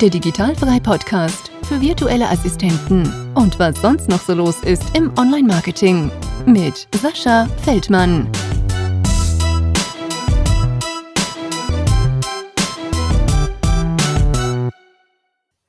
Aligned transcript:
der 0.00 0.10
Digitalfrei 0.10 0.80
Podcast 0.80 1.52
für 1.68 1.80
virtuelle 1.80 2.28
Assistenten 2.28 3.32
und 3.34 3.60
was 3.60 3.80
sonst 3.80 4.08
noch 4.08 4.20
so 4.20 4.34
los 4.34 4.60
ist 4.64 4.82
im 4.96 5.16
Online-Marketing 5.16 6.10
mit 6.46 6.88
Sascha 6.96 7.46
Feldmann. 7.62 8.28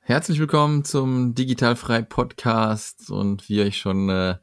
Herzlich 0.00 0.40
willkommen 0.40 0.84
zum 0.84 1.36
Digitalfrei 1.36 2.02
Podcast 2.02 3.12
und 3.12 3.48
wie 3.48 3.62
ich 3.62 3.78
schon 3.78 4.08
äh, 4.08 4.38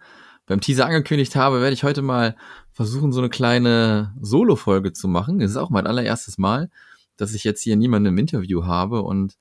beim 0.46 0.62
Teaser 0.62 0.86
angekündigt 0.86 1.36
habe, 1.36 1.60
werde 1.60 1.74
ich 1.74 1.84
heute 1.84 2.02
mal 2.02 2.38
versuchen, 2.72 3.12
so 3.12 3.20
eine 3.20 3.30
kleine 3.30 4.16
Solo-Folge 4.22 4.94
zu 4.94 5.10
machen. 5.10 5.42
Es 5.42 5.52
ist 5.52 5.58
auch 5.58 5.70
mein 5.70 5.88
allererstes 5.88 6.38
Mal, 6.38 6.70
dass 7.18 7.34
ich 7.34 7.44
jetzt 7.44 7.62
hier 7.62 7.76
niemanden 7.76 8.08
im 8.08 8.18
Interview 8.18 8.64
habe 8.64 9.02
und 9.02 9.36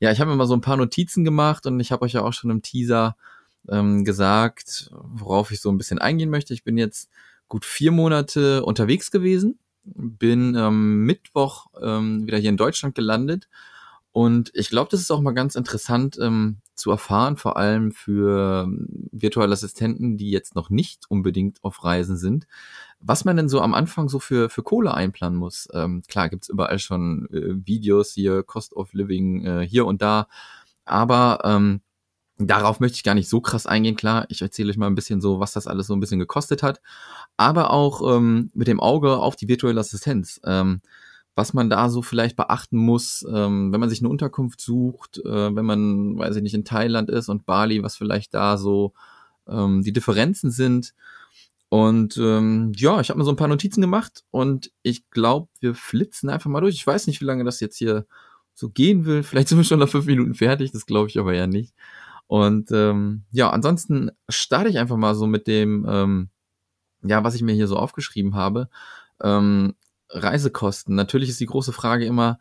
ja, 0.00 0.12
ich 0.12 0.20
habe 0.20 0.30
mir 0.30 0.36
mal 0.36 0.46
so 0.46 0.54
ein 0.54 0.60
paar 0.60 0.76
Notizen 0.76 1.24
gemacht 1.24 1.66
und 1.66 1.80
ich 1.80 1.92
habe 1.92 2.04
euch 2.04 2.12
ja 2.12 2.22
auch 2.22 2.32
schon 2.32 2.50
im 2.50 2.62
Teaser 2.62 3.16
ähm, 3.68 4.04
gesagt, 4.04 4.90
worauf 4.92 5.50
ich 5.50 5.60
so 5.60 5.70
ein 5.70 5.78
bisschen 5.78 5.98
eingehen 5.98 6.30
möchte. 6.30 6.54
Ich 6.54 6.64
bin 6.64 6.78
jetzt 6.78 7.10
gut 7.48 7.64
vier 7.64 7.92
Monate 7.92 8.64
unterwegs 8.64 9.10
gewesen, 9.10 9.58
bin 9.84 10.54
ähm, 10.54 11.04
Mittwoch 11.04 11.66
ähm, 11.80 12.26
wieder 12.26 12.38
hier 12.38 12.50
in 12.50 12.56
Deutschland 12.56 12.94
gelandet 12.94 13.48
und 14.16 14.50
ich 14.54 14.70
glaube, 14.70 14.88
das 14.90 15.00
ist 15.00 15.10
auch 15.10 15.20
mal 15.20 15.34
ganz 15.34 15.56
interessant 15.56 16.16
ähm, 16.18 16.62
zu 16.74 16.90
erfahren, 16.90 17.36
vor 17.36 17.58
allem 17.58 17.92
für 17.92 18.64
ähm, 18.64 19.10
virtuelle 19.12 19.52
Assistenten, 19.52 20.16
die 20.16 20.30
jetzt 20.30 20.54
noch 20.54 20.70
nicht 20.70 21.04
unbedingt 21.10 21.62
auf 21.62 21.84
Reisen 21.84 22.16
sind, 22.16 22.46
was 23.00 23.24
man 23.24 23.36
denn 23.36 23.48
so 23.48 23.60
am 23.60 23.74
Anfang 23.74 24.08
so 24.08 24.18
für, 24.18 24.48
für 24.48 24.62
Kohle 24.62 24.94
einplanen 24.94 25.38
muss. 25.38 25.68
Ähm, 25.72 26.02
klar, 26.08 26.28
gibt's 26.28 26.48
überall 26.48 26.78
schon 26.78 27.28
äh, 27.30 27.66
Videos 27.66 28.12
hier, 28.12 28.42
Cost 28.42 28.74
of 28.74 28.92
Living 28.94 29.44
äh, 29.44 29.66
hier 29.66 29.86
und 29.86 30.02
da, 30.02 30.28
aber 30.84 31.40
ähm, 31.44 31.80
darauf 32.38 32.80
möchte 32.80 32.96
ich 32.96 33.04
gar 33.04 33.14
nicht 33.14 33.28
so 33.28 33.40
krass 33.40 33.66
eingehen. 33.66 33.96
Klar, 33.96 34.26
ich 34.28 34.42
erzähle 34.42 34.70
euch 34.70 34.76
mal 34.76 34.86
ein 34.86 34.94
bisschen 34.94 35.20
so, 35.20 35.40
was 35.40 35.52
das 35.52 35.66
alles 35.66 35.86
so 35.86 35.94
ein 35.94 36.00
bisschen 36.00 36.18
gekostet 36.18 36.62
hat, 36.62 36.80
aber 37.36 37.70
auch 37.70 38.16
ähm, 38.16 38.50
mit 38.54 38.68
dem 38.68 38.80
Auge 38.80 39.16
auf 39.18 39.36
die 39.36 39.48
virtuelle 39.48 39.80
Assistenz. 39.80 40.40
Ähm, 40.44 40.80
was 41.36 41.52
man 41.52 41.68
da 41.68 41.90
so 41.90 42.00
vielleicht 42.00 42.34
beachten 42.34 42.78
muss, 42.78 43.24
ähm, 43.30 43.70
wenn 43.70 43.78
man 43.78 43.90
sich 43.90 44.00
eine 44.00 44.08
Unterkunft 44.08 44.60
sucht, 44.60 45.18
äh, 45.18 45.54
wenn 45.54 45.66
man, 45.66 46.18
weiß 46.18 46.36
ich 46.36 46.42
nicht, 46.42 46.54
in 46.54 46.64
Thailand 46.64 47.10
ist 47.10 47.28
und 47.28 47.44
Bali, 47.44 47.82
was 47.82 47.94
vielleicht 47.94 48.32
da 48.32 48.56
so 48.56 48.94
ähm, 49.46 49.82
die 49.82 49.92
Differenzen 49.92 50.50
sind. 50.50 50.94
Und 51.68 52.16
ähm, 52.16 52.72
ja, 52.76 53.00
ich 53.00 53.10
habe 53.10 53.18
mir 53.18 53.24
so 53.24 53.32
ein 53.32 53.36
paar 53.36 53.48
Notizen 53.48 53.80
gemacht 53.80 54.22
und 54.30 54.70
ich 54.82 55.10
glaube, 55.10 55.48
wir 55.60 55.74
flitzen 55.74 56.30
einfach 56.30 56.48
mal 56.48 56.60
durch. 56.60 56.76
Ich 56.76 56.86
weiß 56.86 57.06
nicht, 57.08 57.20
wie 57.20 57.24
lange 57.24 57.44
das 57.44 57.60
jetzt 57.60 57.76
hier 57.76 58.06
so 58.54 58.70
gehen 58.70 59.04
will. 59.04 59.22
Vielleicht 59.22 59.48
sind 59.48 59.58
wir 59.58 59.64
schon 59.64 59.80
nach 59.80 59.88
fünf 59.88 60.06
Minuten 60.06 60.34
fertig, 60.34 60.72
das 60.72 60.86
glaube 60.86 61.08
ich 61.08 61.18
aber 61.18 61.34
ja 61.34 61.46
nicht. 61.46 61.74
Und 62.28 62.70
ähm, 62.72 63.24
ja, 63.30 63.50
ansonsten 63.50 64.10
starte 64.28 64.68
ich 64.68 64.78
einfach 64.78 64.96
mal 64.96 65.14
so 65.14 65.26
mit 65.26 65.46
dem, 65.46 65.86
ähm, 65.88 66.30
ja, 67.02 67.24
was 67.24 67.34
ich 67.34 67.42
mir 67.42 67.54
hier 67.54 67.68
so 67.68 67.76
aufgeschrieben 67.76 68.34
habe. 68.34 68.68
Ähm, 69.20 69.74
Reisekosten. 70.10 70.94
Natürlich 70.94 71.28
ist 71.28 71.40
die 71.40 71.46
große 71.46 71.72
Frage 71.72 72.06
immer, 72.06 72.38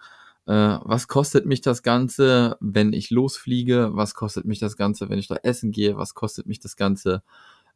äh, 0.48 0.78
was 0.84 1.08
kostet 1.08 1.46
mich 1.46 1.62
das 1.62 1.84
Ganze, 1.84 2.58
wenn 2.59 2.94
ich 2.94 3.09
losfliege? 3.09 3.90
Was 3.94 4.14
kostet 4.14 4.46
mich 4.46 4.59
das 4.59 4.78
Ganze, 4.78 5.09
wenn 5.09 5.20
ich 5.20 5.28
da 5.28 5.38
essen 5.44 5.72
gehe? 5.72 5.98
Was 5.98 6.14
kostet 6.14 6.46
mich 6.48 6.59
das 6.59 6.76
Ganze, 6.76 7.23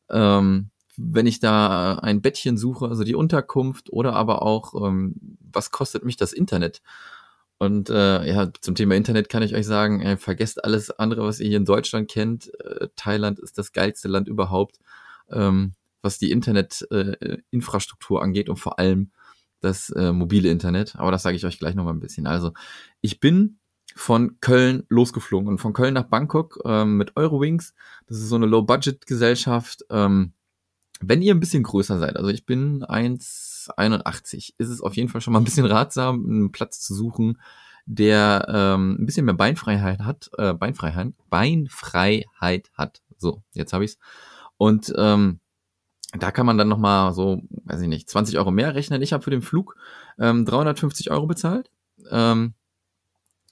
ähm, 0.09 0.70
wenn 1.02 1.28
ich 1.28 1.39
da 1.39 1.95
ein 1.95 2.22
Bettchen 2.22 2.58
suche, 2.58 2.88
also 2.88 3.03
die 3.03 3.16
Unterkunft 3.16 3.89
oder 3.92 4.14
aber 4.14 4.42
auch, 4.42 4.73
ähm, 4.86 5.16
was 5.52 5.72
kostet 5.72 6.03
mich 6.03 6.17
das 6.17 6.33
Internet? 6.33 6.81
Und 7.58 7.89
äh, 7.89 8.28
ja, 8.28 8.52
zum 8.61 8.75
Thema 8.75 8.95
Internet 8.95 9.30
kann 9.30 9.44
ich 9.44 9.55
euch 9.55 9.66
sagen, 9.66 10.02
äh, 10.02 10.17
vergesst 10.17 10.64
alles 10.64 10.92
andere, 10.92 11.23
was 11.23 11.39
ihr 11.39 11.47
hier 11.50 11.58
in 11.58 11.66
Deutschland 11.66 12.09
kennt. 12.09 12.52
Äh, 12.64 12.88
Thailand 12.95 13.39
ist 13.39 13.58
das 13.58 13.72
geilste 13.72 14.08
Land 14.08 14.27
überhaupt, 14.27 14.80
ähm, 15.30 15.73
was 16.02 16.20
die 16.20 16.32
Internetinfrastruktur 16.32 18.20
äh, 18.20 18.23
angeht 18.23 18.49
und 18.49 18.58
vor 18.58 18.80
allem 18.80 19.11
das 19.61 19.89
äh, 19.92 20.14
mobile 20.14 20.49
Internet. 20.49 20.95
Aber 20.98 21.11
das 21.11 21.23
sage 21.23 21.36
ich 21.36 21.45
euch 21.45 21.59
gleich 21.59 21.76
noch 21.76 21.83
mal 21.83 21.93
ein 21.93 21.99
bisschen. 21.99 22.27
Also, 22.27 22.54
ich 23.02 23.20
bin 23.20 23.59
von 23.95 24.39
Köln 24.39 24.83
losgeflogen 24.88 25.49
und 25.49 25.58
von 25.59 25.73
Köln 25.73 25.95
nach 25.95 26.05
Bangkok 26.05 26.59
ähm, 26.64 26.95
mit 26.98 27.17
Eurowings. 27.17 27.73
Das 28.08 28.17
ist 28.17 28.30
so 28.30 28.36
eine 28.36 28.45
Low-Budget-Gesellschaft. 28.45 29.83
Ähm, 29.89 30.33
wenn 30.99 31.21
ihr 31.21 31.33
ein 31.33 31.39
bisschen 31.39 31.64
größer 31.64 31.99
seid, 31.99 32.17
also 32.17 32.30
ich 32.30 32.45
bin 32.45 32.83
1,81, 32.83 34.54
ist 34.58 34.70
es 34.70 34.82
auf 34.82 34.95
jeden 34.95 35.10
Fall 35.10 35.21
schon 35.21 35.33
mal 35.33 35.39
ein 35.39 35.45
bisschen 35.45 35.65
ratsam, 35.65 36.26
einen 36.26 36.52
Platz 36.52 36.82
zu 36.82 36.93
suchen, 36.93 37.39
der 37.86 38.45
ähm, 38.49 38.98
ein 38.99 39.05
bisschen 39.05 39.26
mehr 39.26 39.33
Beinfreiheit 39.33 40.02
hat, 40.02 40.30
äh, 40.38 40.54
Beinfreiheit, 40.54 41.14
Beinfreiheit 41.30 42.70
hat. 42.73 43.02
So, 43.17 43.42
jetzt 43.54 43.73
habe 43.73 43.86
ich's. 43.86 43.98
Und 44.58 44.93
ähm, 44.98 45.39
da 46.17 46.32
kann 46.32 46.45
man 46.45 46.58
dann 46.58 46.67
nochmal 46.67 47.14
so, 47.14 47.42
weiß 47.65 47.82
ich 47.82 47.88
nicht, 47.88 48.09
20 48.09 48.38
Euro 48.38 48.52
mehr 48.52 48.76
rechnen. 48.76 49.02
Ich 49.02 49.14
habe 49.14 49.23
für 49.23 49.32
den 49.32 49.42
Flug 49.42 49.76
ähm, 50.20 50.45
350 50.45 51.11
Euro 51.11 51.27
bezahlt. 51.27 51.71
Ähm, 52.11 52.54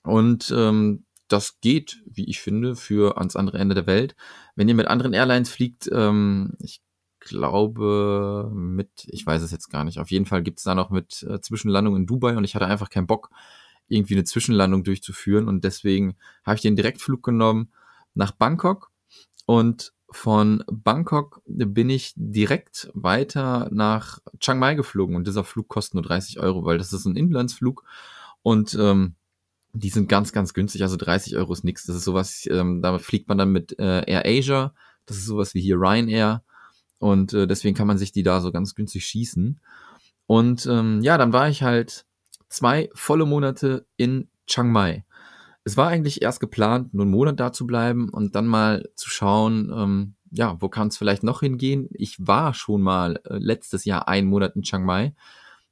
und 0.03 0.53
ähm, 0.55 1.05
das 1.27 1.59
geht, 1.59 2.01
wie 2.05 2.29
ich 2.29 2.39
finde, 2.39 2.75
für 2.75 3.17
ans 3.17 3.35
andere 3.35 3.57
Ende 3.57 3.75
der 3.75 3.87
Welt. 3.87 4.15
Wenn 4.55 4.69
ihr 4.69 4.75
mit 4.75 4.87
anderen 4.87 5.13
Airlines 5.13 5.49
fliegt, 5.49 5.89
ähm, 5.91 6.53
ich 6.59 6.81
glaube 7.27 8.49
mit, 8.53 8.89
ich 9.07 9.25
weiß 9.25 9.41
es 9.41 9.51
jetzt 9.51 9.69
gar 9.69 9.83
nicht, 9.83 9.99
auf 9.99 10.11
jeden 10.11 10.25
Fall 10.25 10.43
gibt's 10.43 10.63
da 10.63 10.75
noch 10.75 10.89
mit 10.89 11.23
äh, 11.23 11.41
Zwischenlandung 11.41 11.95
in 11.95 12.05
Dubai 12.05 12.35
und 12.35 12.43
ich 12.43 12.55
hatte 12.55 12.67
einfach 12.67 12.89
keinen 12.89 13.07
Bock, 13.07 13.29
irgendwie 13.87 14.15
eine 14.15 14.23
Zwischenlandung 14.25 14.83
durchzuführen 14.83 15.47
und 15.47 15.63
deswegen 15.63 16.17
habe 16.45 16.55
ich 16.55 16.61
den 16.61 16.75
Direktflug 16.75 17.23
genommen 17.23 17.71
nach 18.13 18.31
Bangkok 18.31 18.91
und 19.45 19.93
von 20.09 20.63
Bangkok 20.71 21.41
bin 21.45 21.89
ich 21.89 22.13
direkt 22.15 22.89
weiter 22.93 23.69
nach 23.71 24.19
Chiang 24.39 24.59
Mai 24.59 24.75
geflogen 24.75 25.15
und 25.15 25.27
dieser 25.27 25.43
Flug 25.43 25.67
kostet 25.67 25.95
nur 25.95 26.03
30 26.03 26.39
Euro, 26.39 26.65
weil 26.65 26.77
das 26.77 26.93
ist 26.93 27.05
ein 27.05 27.17
Inlandsflug 27.17 27.83
und 28.41 28.77
ähm, 28.79 29.15
die 29.73 29.89
sind 29.89 30.09
ganz, 30.09 30.31
ganz 30.31 30.53
günstig. 30.53 30.81
Also 30.81 30.97
30 30.97 31.35
Euro 31.37 31.53
ist 31.53 31.63
nichts. 31.63 31.85
Das 31.85 31.95
ist 31.95 32.03
sowas, 32.03 32.47
ähm, 32.49 32.81
da 32.81 32.97
fliegt 32.99 33.27
man 33.27 33.37
dann 33.37 33.51
mit 33.51 33.77
äh, 33.79 34.03
Air 34.09 34.25
Asia. 34.25 34.73
Das 35.05 35.17
ist 35.17 35.25
sowas 35.25 35.53
wie 35.53 35.61
hier 35.61 35.77
Ryanair. 35.77 36.43
Und 36.99 37.33
äh, 37.33 37.47
deswegen 37.47 37.75
kann 37.75 37.87
man 37.87 37.97
sich 37.97 38.11
die 38.11 38.23
da 38.23 38.41
so 38.41 38.51
ganz 38.51 38.75
günstig 38.75 39.05
schießen. 39.05 39.59
Und 40.25 40.65
ähm, 40.65 41.01
ja, 41.01 41.17
dann 41.17 41.33
war 41.33 41.49
ich 41.49 41.63
halt 41.63 42.05
zwei 42.49 42.89
volle 42.93 43.25
Monate 43.25 43.85
in 43.97 44.29
Chiang 44.47 44.71
Mai 44.71 45.05
es 45.67 45.75
war 45.75 45.89
eigentlich 45.89 46.21
erst 46.21 46.39
geplant, 46.39 46.93
nur 46.93 47.03
einen 47.03 47.11
Monat 47.11 47.41
da 47.41 47.51
zu 47.51 47.67
bleiben 47.67 48.07
und 48.07 48.35
dann 48.35 48.47
mal 48.47 48.89
zu 48.95 49.09
schauen, 49.09 49.69
ähm, 49.75 50.15
ja, 50.31 50.55
wo 50.61 50.69
kann 50.69 50.87
es 50.87 50.97
vielleicht 50.97 51.23
noch 51.23 51.41
hingehen? 51.41 51.89
Ich 51.91 52.25
war 52.25 52.53
schon 52.53 52.81
mal 52.81 53.19
äh, 53.25 53.37
letztes 53.37 53.83
Jahr 53.83 54.07
einen 54.07 54.29
Monat 54.29 54.55
in 54.55 54.61
Chiang 54.61 54.85
Mai. 54.85 55.13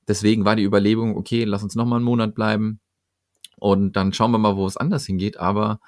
Deswegen 0.06 0.44
war 0.44 0.58
die 0.58 0.66
Überlegung, 0.66 1.16
okay, 1.16 1.46
lass 1.46 1.64
uns 1.64 1.75
noch 1.75 1.85
mal 1.85 1.96
einen 1.96 2.03
Monat 2.03 2.35
bleiben 2.35 2.81
und 3.56 3.94
dann 3.94 4.12
schauen 4.12 4.31
wir 4.31 4.38
mal, 4.38 4.58
wo 4.58 4.68
es 4.68 4.75
anders 4.75 5.06
hingeht. 5.06 5.38
Aber 5.38 5.80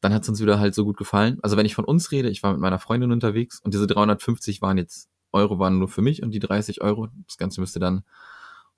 dann 0.00 0.12
hat 0.12 0.22
es 0.22 0.28
uns 0.28 0.40
wieder 0.40 0.58
halt 0.58 0.74
so 0.74 0.84
gut 0.84 0.96
gefallen. 0.96 1.38
Also 1.42 1.56
wenn 1.56 1.66
ich 1.66 1.74
von 1.74 1.84
uns 1.84 2.10
rede, 2.12 2.28
ich 2.28 2.42
war 2.42 2.52
mit 2.52 2.60
meiner 2.60 2.78
Freundin 2.78 3.12
unterwegs 3.12 3.60
und 3.60 3.74
diese 3.74 3.86
350 3.86 4.62
waren 4.62 4.78
jetzt 4.78 5.08
Euro 5.32 5.58
waren 5.58 5.78
nur 5.78 5.88
für 5.88 6.02
mich 6.02 6.22
und 6.22 6.30
die 6.30 6.38
30 6.38 6.80
Euro, 6.82 7.08
das 7.26 7.36
Ganze 7.36 7.60
müsste 7.60 7.78
dann 7.78 8.04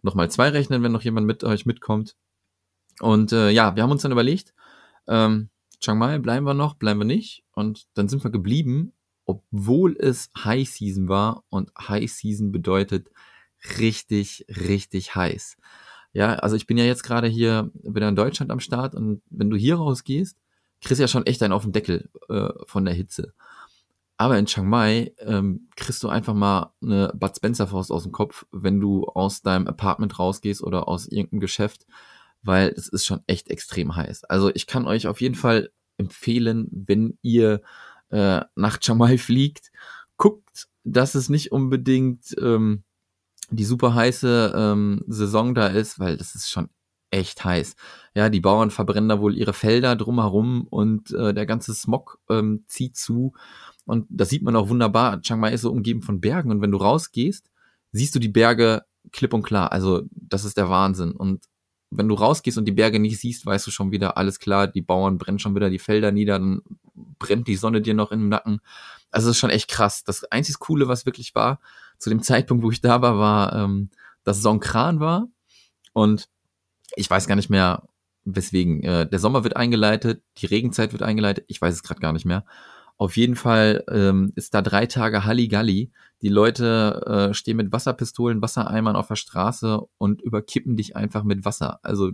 nochmal 0.03 0.31
zwei 0.31 0.49
rechnen, 0.49 0.83
wenn 0.83 0.93
noch 0.93 1.03
jemand 1.03 1.27
mit 1.27 1.45
euch 1.45 1.67
mitkommt. 1.67 2.17
Und 3.01 3.33
äh, 3.33 3.51
ja, 3.51 3.77
wir 3.77 3.83
haben 3.83 3.91
uns 3.91 4.03
dann 4.03 4.13
überlegt, 4.13 4.55
ähm, 5.07 5.51
Chiang 5.81 5.99
Mai 5.99 6.19
bleiben 6.19 6.47
wir 6.47 6.55
noch, 6.55 6.75
bleiben 6.75 7.01
wir 7.01 7.05
nicht. 7.05 7.45
Und 7.53 7.87
dann 7.95 8.09
sind 8.09 8.25
wir 8.25 8.31
geblieben, 8.31 8.93
obwohl 9.25 9.97
es 9.99 10.31
High 10.45 10.69
Season 10.69 11.09
war. 11.09 11.45
Und 11.49 11.71
High 11.79 12.11
Season 12.11 12.51
bedeutet 12.51 13.09
richtig, 13.79 14.47
richtig 14.49 15.15
heiß. 15.15 15.57
Ja, 16.13 16.35
also 16.37 16.57
ich 16.57 16.67
bin 16.67 16.79
ja 16.79 16.85
jetzt 16.85 17.03
gerade 17.03 17.29
hier 17.29 17.71
wieder 17.83 18.09
in 18.09 18.17
Deutschland 18.17 18.51
am 18.51 18.61
Start 18.61 18.95
und 18.95 19.23
wenn 19.31 19.51
du 19.51 19.57
hier 19.57 19.77
rausgehst, 19.77 20.39
kriegst 20.81 21.01
ja 21.01 21.09
schon 21.09 21.27
echt 21.27 21.43
einen 21.43 21.53
auf 21.53 21.63
den 21.63 21.73
Deckel 21.73 22.11
äh, 22.29 22.49
von 22.67 22.85
der 22.85 22.95
Hitze. 22.95 23.33
Aber 24.17 24.39
in 24.39 24.47
Chiang 24.47 24.69
Mai 24.69 25.13
ähm, 25.19 25.69
kriegst 25.77 26.03
du 26.03 26.09
einfach 26.09 26.35
mal 26.35 26.73
eine 26.83 27.13
Bud 27.15 27.37
Spencer 27.37 27.69
Faust 27.69 27.93
aus 27.93 28.03
dem 28.03 28.13
Kopf, 28.13 28.47
wenn 28.51 28.81
du 28.81 29.07
aus 29.07 29.43
deinem 29.43 29.69
Apartment 29.69 30.19
rausgehst 30.19 30.63
oder 30.63 30.89
aus 30.89 31.07
irgendeinem 31.07 31.41
Geschäft 31.41 31.87
weil 32.43 32.69
es 32.77 32.89
ist 32.89 33.07
schon 33.07 33.21
echt 33.27 33.49
extrem 33.49 33.97
heiß. 33.97 34.25
Also 34.25 34.51
ich 34.55 34.67
kann 34.67 34.87
euch 34.87 35.07
auf 35.07 35.21
jeden 35.21 35.35
Fall 35.35 35.71
empfehlen, 35.97 36.69
wenn 36.71 37.19
ihr 37.23 37.63
äh, 38.11 38.41
nach 38.55 38.79
Chamai 38.81 39.19
fliegt, 39.19 39.71
guckt, 40.17 40.69
dass 40.85 41.15
es 41.15 41.29
nicht 41.29 41.53
unbedingt 41.53 42.35
ähm, 42.41 42.85
die 43.51 43.65
super 43.65 43.95
heiße 43.95 44.53
ähm, 44.55 45.05
Saison 45.07 45.55
da 45.55 45.69
ist, 45.69 45.99
weil 45.99 46.17
das 46.17 46.35
ist 46.35 46.51
schon 46.51 46.69
echt 47.11 47.45
heiß. 47.45 47.77
Ja, 48.15 48.29
die 48.29 48.41
Bauern 48.41 48.71
verbrennen 48.71 49.09
da 49.09 49.21
wohl 49.21 49.37
ihre 49.37 49.53
Felder 49.53 49.97
drumherum 49.97 50.67
und 50.69 51.13
äh, 51.13 51.33
der 51.33 51.47
ganze 51.47 51.75
Smog 51.75 52.19
ähm, 52.29 52.65
zieht 52.67 52.97
zu. 52.97 53.33
Und 53.85 54.07
das 54.11 54.29
sieht 54.29 54.43
man 54.43 54.57
auch 54.57 54.69
wunderbar. 54.69 55.21
Chiang 55.23 55.41
Mai 55.41 55.53
ist 55.53 55.63
so 55.63 55.71
umgeben 55.71 56.03
von 56.03 56.21
Bergen 56.21 56.51
und 56.51 56.61
wenn 56.61 56.71
du 56.71 56.79
rausgehst, 56.79 57.51
siehst 57.93 58.15
du 58.15 58.19
die 58.19 58.29
Berge 58.29 58.85
klipp 59.13 59.33
und 59.33 59.43
klar. 59.43 59.73
Also 59.73 60.03
das 60.11 60.45
ist 60.45 60.57
der 60.57 60.69
Wahnsinn. 60.69 61.13
Und 61.13 61.45
wenn 61.91 62.09
du 62.09 62.15
rausgehst 62.15 62.59
und 62.59 62.67
die 62.67 62.73
Berge 62.73 62.99
nicht 62.99 63.19
siehst, 63.19 63.47
weißt 63.47 63.67
du 63.67 63.71
schon 63.71 63.91
wieder, 63.91 64.17
alles 64.17 64.39
klar, 64.39 64.67
die 64.67 64.83
Bauern 64.83 65.17
brennen 65.17 65.39
schon 65.39 65.55
wieder 65.55 65.71
die 65.71 65.79
Felder 65.79 66.13
nieder, 66.13 66.39
dann 66.39 66.61
brennt 66.95 67.49
die 67.49 67.57
Sonne 67.57 67.81
dir 67.81 67.95
noch 67.95 68.13
in 68.13 68.21
den 68.21 68.29
Nacken. 68.29 68.61
Also 69.11 69.29
das 69.29 69.37
ist 69.37 69.41
schon 69.41 69.51
echt 69.51 69.71
krass. 69.71 70.05
Das 70.05 70.25
einzig 70.25 70.59
Coole, 70.59 70.89
was 70.89 71.07
wirklich 71.07 71.35
war, 71.35 71.61
zu 71.99 72.11
dem 72.11 72.23
Zeitpunkt, 72.23 72.63
wo 72.63 72.71
ich 72.71 72.81
da 72.81 73.01
war, 73.01 73.19
war, 73.19 73.53
ähm, 73.55 73.91
dass 74.25 74.43
Songkran 74.43 75.01
war. 75.01 75.29
Und 75.95 76.29
ich 76.97 77.09
weiß 77.11 77.27
gar 77.27 77.37
nicht 77.37 77.51
mehr, 77.51 77.83
weswegen. 78.25 78.83
Äh, 78.83 79.09
der 79.09 79.19
Sommer 79.19 79.45
wird 79.45 79.57
eingeleitet, 79.57 80.23
die 80.39 80.47
Regenzeit 80.47 80.93
wird 80.93 81.03
eingeleitet, 81.03 81.45
ich 81.49 81.61
weiß 81.61 81.75
es 81.75 81.83
gerade 81.83 82.01
gar 82.01 82.13
nicht 82.13 82.27
mehr. 82.27 82.45
Auf 82.97 83.17
jeden 83.17 83.37
Fall 83.37 83.85
ähm, 83.91 84.33
ist 84.35 84.55
da 84.55 84.61
drei 84.61 84.87
Tage 84.87 85.25
Halligalli. 85.25 85.93
Die 86.21 86.29
Leute 86.29 87.29
äh, 87.31 87.35
stehen 87.35 87.57
mit 87.57 87.71
Wasserpistolen, 87.71 88.43
Wassereimern 88.43 88.97
auf 88.97 89.07
der 89.07 89.15
Straße 89.15 89.81
und 89.99 90.21
überkippen 90.21 90.77
dich 90.77 90.97
einfach 90.97 91.23
mit 91.23 91.45
Wasser. 91.45 91.79
Also 91.85 92.11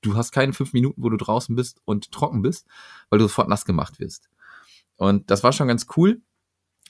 du 0.00 0.16
hast 0.16 0.32
keine 0.32 0.54
fünf 0.54 0.72
Minuten, 0.72 1.02
wo 1.02 1.10
du 1.10 1.18
draußen 1.18 1.54
bist 1.54 1.82
und 1.84 2.10
trocken 2.10 2.40
bist, 2.40 2.66
weil 3.10 3.18
du 3.18 3.26
sofort 3.26 3.48
nass 3.48 3.66
gemacht 3.66 4.00
wirst. 4.00 4.30
Und 4.96 5.30
das 5.30 5.42
war 5.42 5.52
schon 5.52 5.68
ganz 5.68 5.86
cool. 5.96 6.22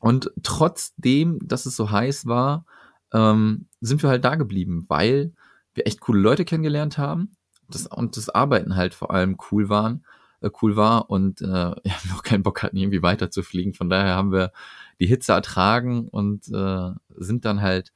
Und 0.01 0.31
trotzdem, 0.45 1.41
dass 1.43 1.67
es 1.67 1.75
so 1.75 1.91
heiß 1.91 2.27
war, 2.27 2.67
ähm, 3.13 3.67
sind 3.81 4.03
wir 4.03 4.11
halt 4.11 4.25
da 4.25 4.37
geblieben, 4.37 4.85
weil 4.89 5.33
wir 5.75 5.87
echt 5.87 6.01
coole 6.01 6.21
Leute 6.21 6.45
kennengelernt 6.45 6.99
haben 6.99 7.37
das, 7.69 7.87
und 7.87 8.17
das 8.17 8.29
Arbeiten 8.29 8.77
halt 8.77 8.95
vor 8.95 9.11
allem 9.11 9.37
cool 9.51 9.69
waren, 9.69 10.05
äh, 10.41 10.51
cool 10.63 10.77
war 10.77 11.11
und 11.11 11.41
äh, 11.41 11.47
ja, 11.85 11.95
noch 12.11 12.23
keinen 12.23 12.43
Bock 12.43 12.63
hatten, 12.63 12.77
irgendwie 12.77 13.03
weiter 13.03 13.31
zu 13.31 13.43
fliegen. 13.43 13.75
Von 13.75 13.89
daher 13.89 14.15
haben 14.15 14.33
wir 14.33 14.53
die 15.01 15.07
Hitze 15.07 15.33
ertragen 15.33 16.09
und 16.09 16.49
äh, 16.49 16.91
sind 17.17 17.45
dann 17.45 17.63
halt 17.63 17.93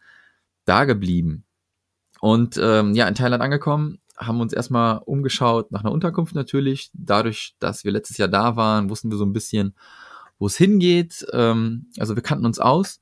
da 0.65 0.85
geblieben. 0.85 1.45
Und 2.21 2.59
ähm, 2.61 2.95
ja, 2.95 3.07
in 3.07 3.15
Thailand 3.15 3.43
angekommen, 3.43 4.01
haben 4.17 4.41
uns 4.41 4.53
erstmal 4.53 4.99
umgeschaut 4.99 5.71
nach 5.71 5.83
einer 5.85 5.93
Unterkunft 5.93 6.35
natürlich. 6.35 6.91
Dadurch, 6.93 7.55
dass 7.61 7.85
wir 7.85 7.93
letztes 7.93 8.19
Jahr 8.19 8.29
da 8.29 8.57
waren, 8.57 8.91
wussten 8.91 9.11
wir 9.11 9.19
so 9.19 9.25
ein 9.25 9.33
bisschen, 9.33 9.77
wo 10.41 10.47
es 10.47 10.57
hingeht. 10.57 11.25
Ähm, 11.33 11.87
also 11.99 12.17
wir 12.17 12.23
kannten 12.25 12.45
uns 12.45 12.59
aus 12.59 13.01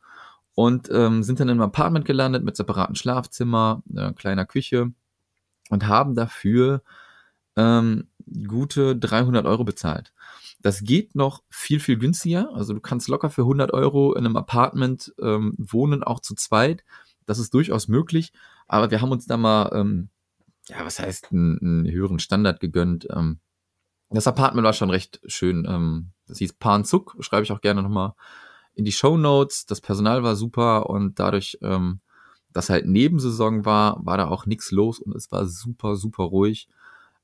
und 0.56 0.88
ähm, 0.90 1.22
sind 1.22 1.38
dann 1.38 1.48
in 1.48 1.60
einem 1.60 1.68
Apartment 1.68 2.06
gelandet 2.06 2.42
mit 2.42 2.56
separaten 2.56 2.96
Schlafzimmer, 2.96 3.82
äh, 3.94 4.12
kleiner 4.14 4.46
Küche 4.46 4.90
und 5.68 5.86
haben 5.86 6.14
dafür 6.14 6.82
ähm, 7.56 8.08
gute 8.48 8.96
300 8.96 9.44
Euro 9.44 9.64
bezahlt. 9.64 10.14
Das 10.62 10.82
geht 10.82 11.14
noch 11.14 11.42
viel, 11.50 11.78
viel 11.78 11.98
günstiger. 11.98 12.48
Also 12.54 12.72
du 12.72 12.80
kannst 12.80 13.06
locker 13.08 13.28
für 13.28 13.42
100 13.42 13.74
Euro 13.74 14.14
in 14.14 14.24
einem 14.24 14.38
Apartment 14.38 15.14
ähm, 15.20 15.54
wohnen, 15.58 16.02
auch 16.02 16.20
zu 16.20 16.34
zweit. 16.34 16.84
Das 17.26 17.38
ist 17.38 17.52
durchaus 17.52 17.86
möglich. 17.86 18.32
Aber 18.66 18.90
wir 18.90 19.02
haben 19.02 19.12
uns 19.12 19.26
da 19.26 19.36
mal, 19.36 19.70
ähm, 19.74 20.08
ja, 20.68 20.86
was 20.86 20.98
heißt, 20.98 21.32
einen, 21.32 21.58
einen 21.60 21.90
höheren 21.90 22.18
Standard 22.18 22.60
gegönnt. 22.60 23.06
Ähm, 23.10 23.40
das 24.08 24.26
Apartment 24.26 24.64
war 24.64 24.72
schon 24.72 24.88
recht 24.88 25.20
schön. 25.26 25.66
Ähm, 25.68 26.12
das 26.26 26.38
hieß 26.38 26.54
Panzuk, 26.54 27.14
schreibe 27.20 27.42
ich 27.42 27.52
auch 27.52 27.60
gerne 27.60 27.82
nochmal 27.82 28.14
in 28.76 28.84
die 28.84 28.92
Show 28.92 29.16
Notes. 29.16 29.66
Das 29.66 29.80
Personal 29.80 30.22
war 30.22 30.36
super 30.36 30.88
und 30.88 31.18
dadurch, 31.18 31.58
ähm, 31.62 32.00
dass 32.52 32.70
halt 32.70 32.86
Nebensaison 32.86 33.64
war, 33.64 34.04
war 34.04 34.16
da 34.16 34.28
auch 34.28 34.46
nichts 34.46 34.70
los 34.70 35.00
und 35.00 35.16
es 35.16 35.32
war 35.32 35.46
super, 35.46 35.96
super 35.96 36.24
ruhig. 36.24 36.68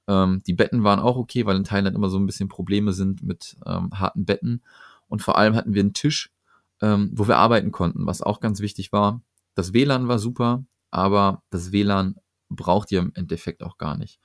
Ähm, 0.08 0.42
die 0.46 0.54
Betten 0.54 0.82
waren 0.82 0.98
auch 0.98 1.16
okay, 1.16 1.46
weil 1.46 1.56
in 1.56 1.64
Thailand 1.64 1.94
immer 1.94 2.10
so 2.10 2.18
ein 2.18 2.26
bisschen 2.26 2.48
Probleme 2.48 2.92
sind 2.92 3.22
mit 3.22 3.56
ähm, 3.64 3.90
harten 3.92 4.24
Betten. 4.24 4.62
Und 5.08 5.22
vor 5.22 5.38
allem 5.38 5.54
hatten 5.54 5.74
wir 5.74 5.80
einen 5.80 5.94
Tisch, 5.94 6.32
ähm, 6.80 7.10
wo 7.14 7.28
wir 7.28 7.36
arbeiten 7.36 7.70
konnten, 7.70 8.06
was 8.06 8.22
auch 8.22 8.40
ganz 8.40 8.60
wichtig 8.60 8.92
war. 8.92 9.22
Das 9.54 9.72
WLAN 9.72 10.08
war 10.08 10.18
super, 10.18 10.64
aber 10.90 11.42
das 11.50 11.70
WLAN 11.70 12.16
braucht 12.48 12.90
ihr 12.92 13.00
im 13.00 13.12
Endeffekt 13.14 13.62
auch 13.62 13.78
gar 13.78 13.96
nicht. 13.96 14.20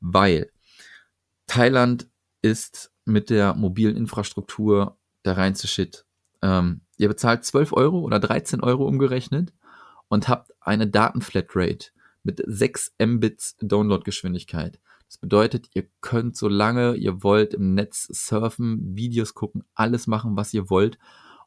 Weil 0.00 0.50
Thailand 1.46 2.08
ist 2.42 2.92
mit 3.04 3.30
der 3.30 3.54
mobilen 3.54 3.96
Infrastruktur 3.96 4.98
der 5.24 5.36
reinste 5.36 5.68
Shit. 5.68 6.04
Ähm, 6.44 6.82
ihr 6.98 7.08
bezahlt 7.08 7.42
12 7.42 7.72
Euro 7.72 8.00
oder 8.00 8.20
13 8.20 8.60
Euro 8.60 8.86
umgerechnet 8.86 9.54
und 10.08 10.28
habt 10.28 10.52
eine 10.60 10.86
Datenflatrate 10.86 11.88
mit 12.22 12.42
6 12.46 12.96
Mbits 13.02 13.56
Downloadgeschwindigkeit. 13.60 14.78
Das 15.08 15.16
bedeutet, 15.16 15.70
ihr 15.72 15.86
könnt 16.02 16.36
so 16.36 16.48
lange 16.48 16.96
ihr 16.96 17.22
wollt 17.22 17.54
im 17.54 17.74
Netz 17.74 18.08
surfen, 18.10 18.94
Videos 18.94 19.32
gucken, 19.32 19.64
alles 19.74 20.06
machen, 20.06 20.36
was 20.36 20.52
ihr 20.52 20.68
wollt. 20.68 20.98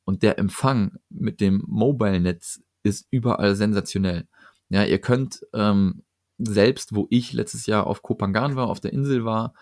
Und 0.04 0.24
der 0.24 0.40
Empfang 0.40 0.98
mit 1.10 1.42
dem 1.42 1.64
Mobile-Netz 1.68 2.62
ist 2.82 3.08
überall 3.12 3.56
sensationell. 3.56 4.28
Ja, 4.70 4.84
ihr 4.84 5.00
könnt 5.00 5.46
ähm, 5.54 6.04
selbst, 6.40 6.96
wo 6.96 7.08
ich 7.12 7.34
letztes 7.34 7.68
Jahr 7.68 7.86
auf 7.86 8.02
Kopangan 8.02 8.56
war, 8.56 8.68
auf 8.68 8.80
der 8.80 8.94
Insel 8.94 9.26
war, 9.26 9.54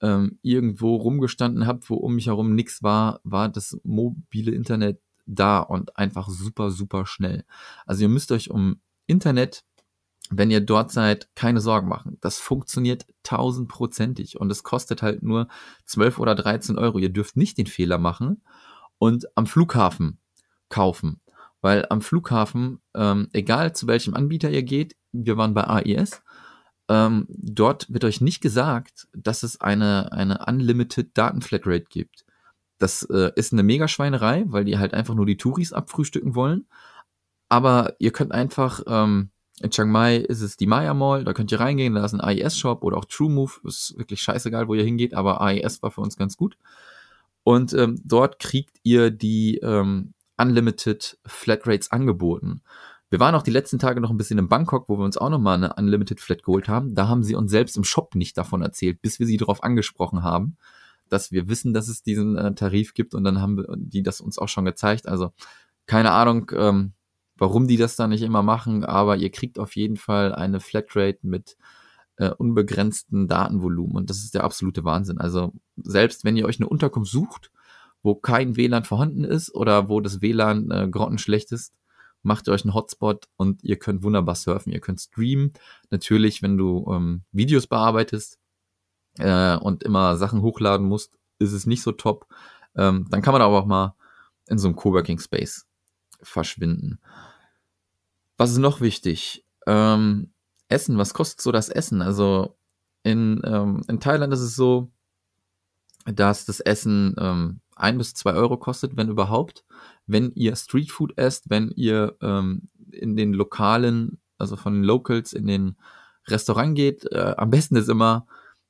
ähm, 0.00 0.38
irgendwo 0.42 0.96
rumgestanden 0.96 1.66
habe, 1.66 1.80
wo 1.88 1.94
um 1.94 2.14
mich 2.14 2.26
herum 2.26 2.54
nichts 2.54 2.82
war, 2.82 3.20
war 3.24 3.48
das 3.48 3.78
mobile 3.84 4.52
Internet 4.52 5.00
da 5.26 5.60
und 5.60 5.96
einfach 5.96 6.28
super, 6.28 6.70
super 6.70 7.06
schnell. 7.06 7.44
Also 7.86 8.02
ihr 8.02 8.08
müsst 8.08 8.32
euch 8.32 8.50
um 8.50 8.80
Internet 9.06 9.64
wenn 10.30 10.50
ihr 10.50 10.60
dort 10.60 10.90
seid, 10.90 11.28
keine 11.34 11.60
Sorgen 11.60 11.88
machen. 11.88 12.18
Das 12.20 12.38
funktioniert 12.38 13.06
tausendprozentig 13.22 14.40
und 14.40 14.50
es 14.50 14.62
kostet 14.62 15.02
halt 15.02 15.22
nur 15.22 15.48
12 15.84 16.18
oder 16.18 16.34
13 16.34 16.78
Euro. 16.78 16.98
Ihr 16.98 17.10
dürft 17.10 17.36
nicht 17.36 17.58
den 17.58 17.66
Fehler 17.66 17.98
machen 17.98 18.42
und 18.98 19.26
am 19.36 19.46
Flughafen 19.46 20.18
kaufen. 20.68 21.20
Weil 21.60 21.86
am 21.88 22.02
Flughafen, 22.02 22.80
ähm, 22.94 23.28
egal 23.32 23.74
zu 23.74 23.86
welchem 23.86 24.14
Anbieter 24.14 24.50
ihr 24.50 24.62
geht, 24.62 24.96
wir 25.12 25.36
waren 25.36 25.54
bei 25.54 25.64
AIS, 25.64 26.22
ähm, 26.88 27.26
dort 27.28 27.92
wird 27.92 28.04
euch 28.04 28.20
nicht 28.20 28.40
gesagt, 28.40 29.08
dass 29.12 29.42
es 29.42 29.60
eine, 29.60 30.12
eine 30.12 30.44
Unlimited 30.46 31.16
Datenflatrate 31.16 31.86
gibt. 31.88 32.24
Das 32.78 33.02
äh, 33.04 33.30
ist 33.36 33.52
eine 33.52 33.62
Megaschweinerei, 33.62 34.44
weil 34.46 34.64
die 34.64 34.78
halt 34.78 34.94
einfach 34.94 35.14
nur 35.14 35.26
die 35.26 35.36
Touris 35.36 35.72
abfrühstücken 35.72 36.34
wollen. 36.34 36.66
Aber 37.48 37.94
ihr 37.98 38.12
könnt 38.12 38.32
einfach 38.32 38.82
ähm, 38.86 39.30
in 39.60 39.70
Chiang 39.70 39.90
Mai 39.90 40.16
ist 40.16 40.40
es 40.40 40.56
die 40.56 40.66
Maya 40.66 40.94
Mall, 40.94 41.24
da 41.24 41.32
könnt 41.32 41.52
ihr 41.52 41.60
reingehen, 41.60 41.94
da 41.94 42.04
ist 42.04 42.12
ein 42.12 42.20
AES-Shop 42.20 42.82
oder 42.82 42.96
auch 42.96 43.04
TrueMove, 43.04 43.60
ist 43.64 43.96
wirklich 43.96 44.20
scheißegal, 44.20 44.66
wo 44.66 44.74
ihr 44.74 44.82
hingeht, 44.82 45.14
aber 45.14 45.40
AES 45.40 45.82
war 45.82 45.92
für 45.92 46.00
uns 46.00 46.16
ganz 46.16 46.36
gut. 46.36 46.56
Und 47.44 47.72
ähm, 47.74 48.00
dort 48.04 48.38
kriegt 48.40 48.78
ihr 48.82 49.10
die 49.10 49.58
ähm, 49.58 50.14
Unlimited 50.36 51.18
Flatrates 51.24 51.92
angeboten. 51.92 52.62
Wir 53.14 53.20
waren 53.20 53.36
auch 53.36 53.44
die 53.44 53.52
letzten 53.52 53.78
Tage 53.78 54.00
noch 54.00 54.10
ein 54.10 54.16
bisschen 54.16 54.40
in 54.40 54.48
Bangkok, 54.48 54.88
wo 54.88 54.98
wir 54.98 55.04
uns 55.04 55.16
auch 55.16 55.30
nochmal 55.30 55.54
eine 55.54 55.74
Unlimited 55.74 56.20
Flat 56.20 56.42
geholt 56.42 56.68
haben. 56.68 56.96
Da 56.96 57.06
haben 57.06 57.22
sie 57.22 57.36
uns 57.36 57.48
selbst 57.48 57.76
im 57.76 57.84
Shop 57.84 58.16
nicht 58.16 58.36
davon 58.36 58.60
erzählt, 58.60 59.02
bis 59.02 59.20
wir 59.20 59.26
sie 59.28 59.36
darauf 59.36 59.62
angesprochen 59.62 60.24
haben, 60.24 60.56
dass 61.10 61.30
wir 61.30 61.48
wissen, 61.48 61.72
dass 61.72 61.86
es 61.86 62.02
diesen 62.02 62.36
äh, 62.36 62.52
Tarif 62.56 62.92
gibt 62.92 63.14
und 63.14 63.22
dann 63.22 63.40
haben 63.40 63.64
die 63.76 64.02
das 64.02 64.20
uns 64.20 64.36
auch 64.36 64.48
schon 64.48 64.64
gezeigt. 64.64 65.06
Also 65.06 65.32
keine 65.86 66.10
Ahnung, 66.10 66.50
ähm, 66.56 66.90
warum 67.36 67.68
die 67.68 67.76
das 67.76 67.94
da 67.94 68.08
nicht 68.08 68.22
immer 68.22 68.42
machen, 68.42 68.84
aber 68.84 69.16
ihr 69.16 69.30
kriegt 69.30 69.60
auf 69.60 69.76
jeden 69.76 69.96
Fall 69.96 70.34
eine 70.34 70.58
Flatrate 70.58 71.20
mit 71.22 71.56
äh, 72.16 72.30
unbegrenzten 72.30 73.28
Datenvolumen 73.28 73.94
und 73.94 74.10
das 74.10 74.24
ist 74.24 74.34
der 74.34 74.42
absolute 74.42 74.82
Wahnsinn. 74.82 75.18
Also 75.18 75.52
selbst 75.76 76.24
wenn 76.24 76.36
ihr 76.36 76.46
euch 76.46 76.58
eine 76.58 76.68
Unterkunft 76.68 77.12
sucht, 77.12 77.52
wo 78.02 78.16
kein 78.16 78.56
WLAN 78.56 78.82
vorhanden 78.82 79.22
ist 79.22 79.54
oder 79.54 79.88
wo 79.88 80.00
das 80.00 80.20
WLAN 80.20 80.72
äh, 80.72 80.88
grottenschlecht 80.90 81.52
ist, 81.52 81.72
macht 82.24 82.48
ihr 82.48 82.52
euch 82.52 82.64
einen 82.64 82.74
Hotspot 82.74 83.28
und 83.36 83.62
ihr 83.62 83.78
könnt 83.78 84.02
wunderbar 84.02 84.34
surfen. 84.34 84.72
Ihr 84.72 84.80
könnt 84.80 85.00
streamen. 85.00 85.52
Natürlich, 85.90 86.42
wenn 86.42 86.56
du 86.56 86.86
ähm, 86.90 87.22
Videos 87.32 87.66
bearbeitest 87.66 88.38
äh, 89.18 89.56
und 89.56 89.82
immer 89.82 90.16
Sachen 90.16 90.42
hochladen 90.42 90.86
musst, 90.86 91.18
ist 91.38 91.52
es 91.52 91.66
nicht 91.66 91.82
so 91.82 91.92
top. 91.92 92.26
Ähm, 92.76 93.06
dann 93.10 93.22
kann 93.22 93.32
man 93.32 93.42
aber 93.42 93.58
auch 93.58 93.66
mal 93.66 93.94
in 94.48 94.58
so 94.58 94.68
einem 94.68 94.76
Coworking 94.76 95.18
Space 95.18 95.66
verschwinden. 96.22 96.98
Was 98.36 98.50
ist 98.50 98.58
noch 98.58 98.80
wichtig? 98.80 99.44
Ähm, 99.66 100.32
Essen, 100.68 100.98
was 100.98 101.14
kostet 101.14 101.40
so 101.40 101.52
das 101.52 101.68
Essen? 101.68 102.02
Also 102.02 102.56
in, 103.02 103.40
ähm, 103.44 103.82
in 103.88 104.00
Thailand 104.00 104.32
ist 104.32 104.40
es 104.40 104.56
so, 104.56 104.90
dass 106.06 106.44
das 106.44 106.60
Essen 106.60 107.14
ähm, 107.18 107.60
ein 107.76 107.98
bis 107.98 108.14
zwei 108.14 108.32
Euro 108.34 108.56
kostet, 108.56 108.96
wenn 108.96 109.08
überhaupt. 109.08 109.64
Wenn 110.06 110.32
ihr 110.34 110.54
Streetfood 110.56 111.16
esst, 111.16 111.50
wenn 111.50 111.70
ihr 111.70 112.16
ähm, 112.20 112.68
in 112.90 113.16
den 113.16 113.32
Lokalen, 113.32 114.18
also 114.38 114.56
von 114.56 114.74
den 114.74 114.84
Locals 114.84 115.32
in 115.32 115.46
den 115.46 115.76
Restaurant 116.26 116.74
geht, 116.74 117.10
äh, 117.12 117.34
am 117.36 117.50
besten 117.50 117.76
ist 117.76 117.88
immer, 117.88 118.26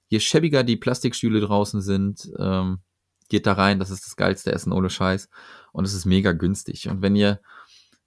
je 0.09 0.21
schäbiger 0.21 0.63
die 0.63 0.77
Plastikstühle 0.77 1.41
draußen 1.41 1.81
sind, 1.81 2.31
ähm, 2.39 2.79
geht 3.29 3.47
da 3.47 3.55
rein, 3.55 3.79
das 3.79 3.91
ist 3.91 4.07
das 4.07 4.17
geilste 4.17 4.53
Essen 4.53 4.73
ohne 4.73 4.91
Scheiß 4.91 5.29
und 5.73 5.85
es 5.85 5.95
ist 5.95 6.05
mega 6.05 6.33
günstig. 6.33 6.89
Und 6.89 7.03
wenn 7.03 7.17
ihr 7.17 7.41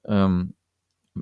ähm, 0.06 0.54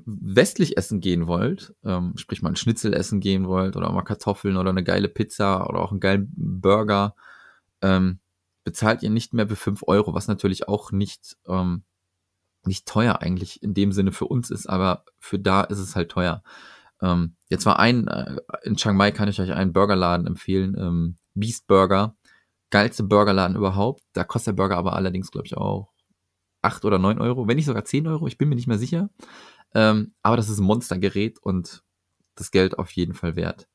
westlich 0.04 0.76
essen 0.76 1.00
gehen 1.00 1.26
wollt, 1.26 1.74
ähm, 1.84 2.12
sprich 2.16 2.42
mal 2.42 2.50
ein 2.50 2.56
Schnitzel 2.56 2.92
essen 2.92 3.20
gehen 3.20 3.46
wollt 3.48 3.76
oder 3.76 3.90
mal 3.90 4.02
Kartoffeln 4.02 4.56
oder 4.56 4.70
eine 4.70 4.84
geile 4.84 5.08
Pizza 5.08 5.68
oder 5.68 5.80
auch 5.80 5.90
einen 5.90 6.00
geilen 6.00 6.32
Burger, 6.36 7.14
ähm, 7.82 8.20
bezahlt 8.66 9.04
ihr 9.04 9.10
nicht 9.10 9.32
mehr 9.32 9.48
für 9.48 9.54
5 9.54 9.84
Euro, 9.86 10.12
was 10.12 10.26
natürlich 10.26 10.66
auch 10.66 10.90
nicht, 10.90 11.36
ähm, 11.46 11.84
nicht 12.64 12.84
teuer 12.84 13.22
eigentlich 13.22 13.62
in 13.62 13.74
dem 13.74 13.92
Sinne 13.92 14.10
für 14.10 14.24
uns 14.24 14.50
ist, 14.50 14.66
aber 14.66 15.04
für 15.20 15.38
da 15.38 15.62
ist 15.62 15.78
es 15.78 15.94
halt 15.94 16.10
teuer. 16.10 16.42
Ähm, 17.00 17.36
jetzt 17.48 17.64
war 17.64 17.78
ein, 17.78 18.08
äh, 18.08 18.38
in 18.64 18.74
Chiang 18.74 18.96
Mai 18.96 19.12
kann 19.12 19.28
ich 19.28 19.40
euch 19.40 19.52
einen 19.52 19.72
Burgerladen 19.72 20.26
empfehlen, 20.26 20.76
ähm, 20.76 21.16
Beast 21.34 21.68
Burger. 21.68 22.16
Geilste 22.70 23.04
Burgerladen 23.04 23.56
überhaupt. 23.56 24.02
Da 24.12 24.24
kostet 24.24 24.48
der 24.48 24.62
Burger 24.62 24.78
aber 24.78 24.94
allerdings, 24.94 25.30
glaube 25.30 25.46
ich, 25.46 25.56
auch 25.56 25.92
acht 26.60 26.84
oder 26.84 26.98
neun 26.98 27.20
Euro, 27.20 27.46
wenn 27.46 27.54
nicht 27.54 27.66
sogar 27.66 27.84
zehn 27.84 28.08
Euro, 28.08 28.26
ich 28.26 28.36
bin 28.36 28.48
mir 28.48 28.56
nicht 28.56 28.66
mehr 28.66 28.78
sicher. 28.78 29.10
Ähm, 29.74 30.12
aber 30.22 30.36
das 30.36 30.48
ist 30.48 30.58
ein 30.58 30.64
Monstergerät 30.64 31.38
und 31.38 31.84
das 32.34 32.50
Geld 32.50 32.80
auf 32.80 32.90
jeden 32.90 33.14
Fall 33.14 33.36
wert. 33.36 33.68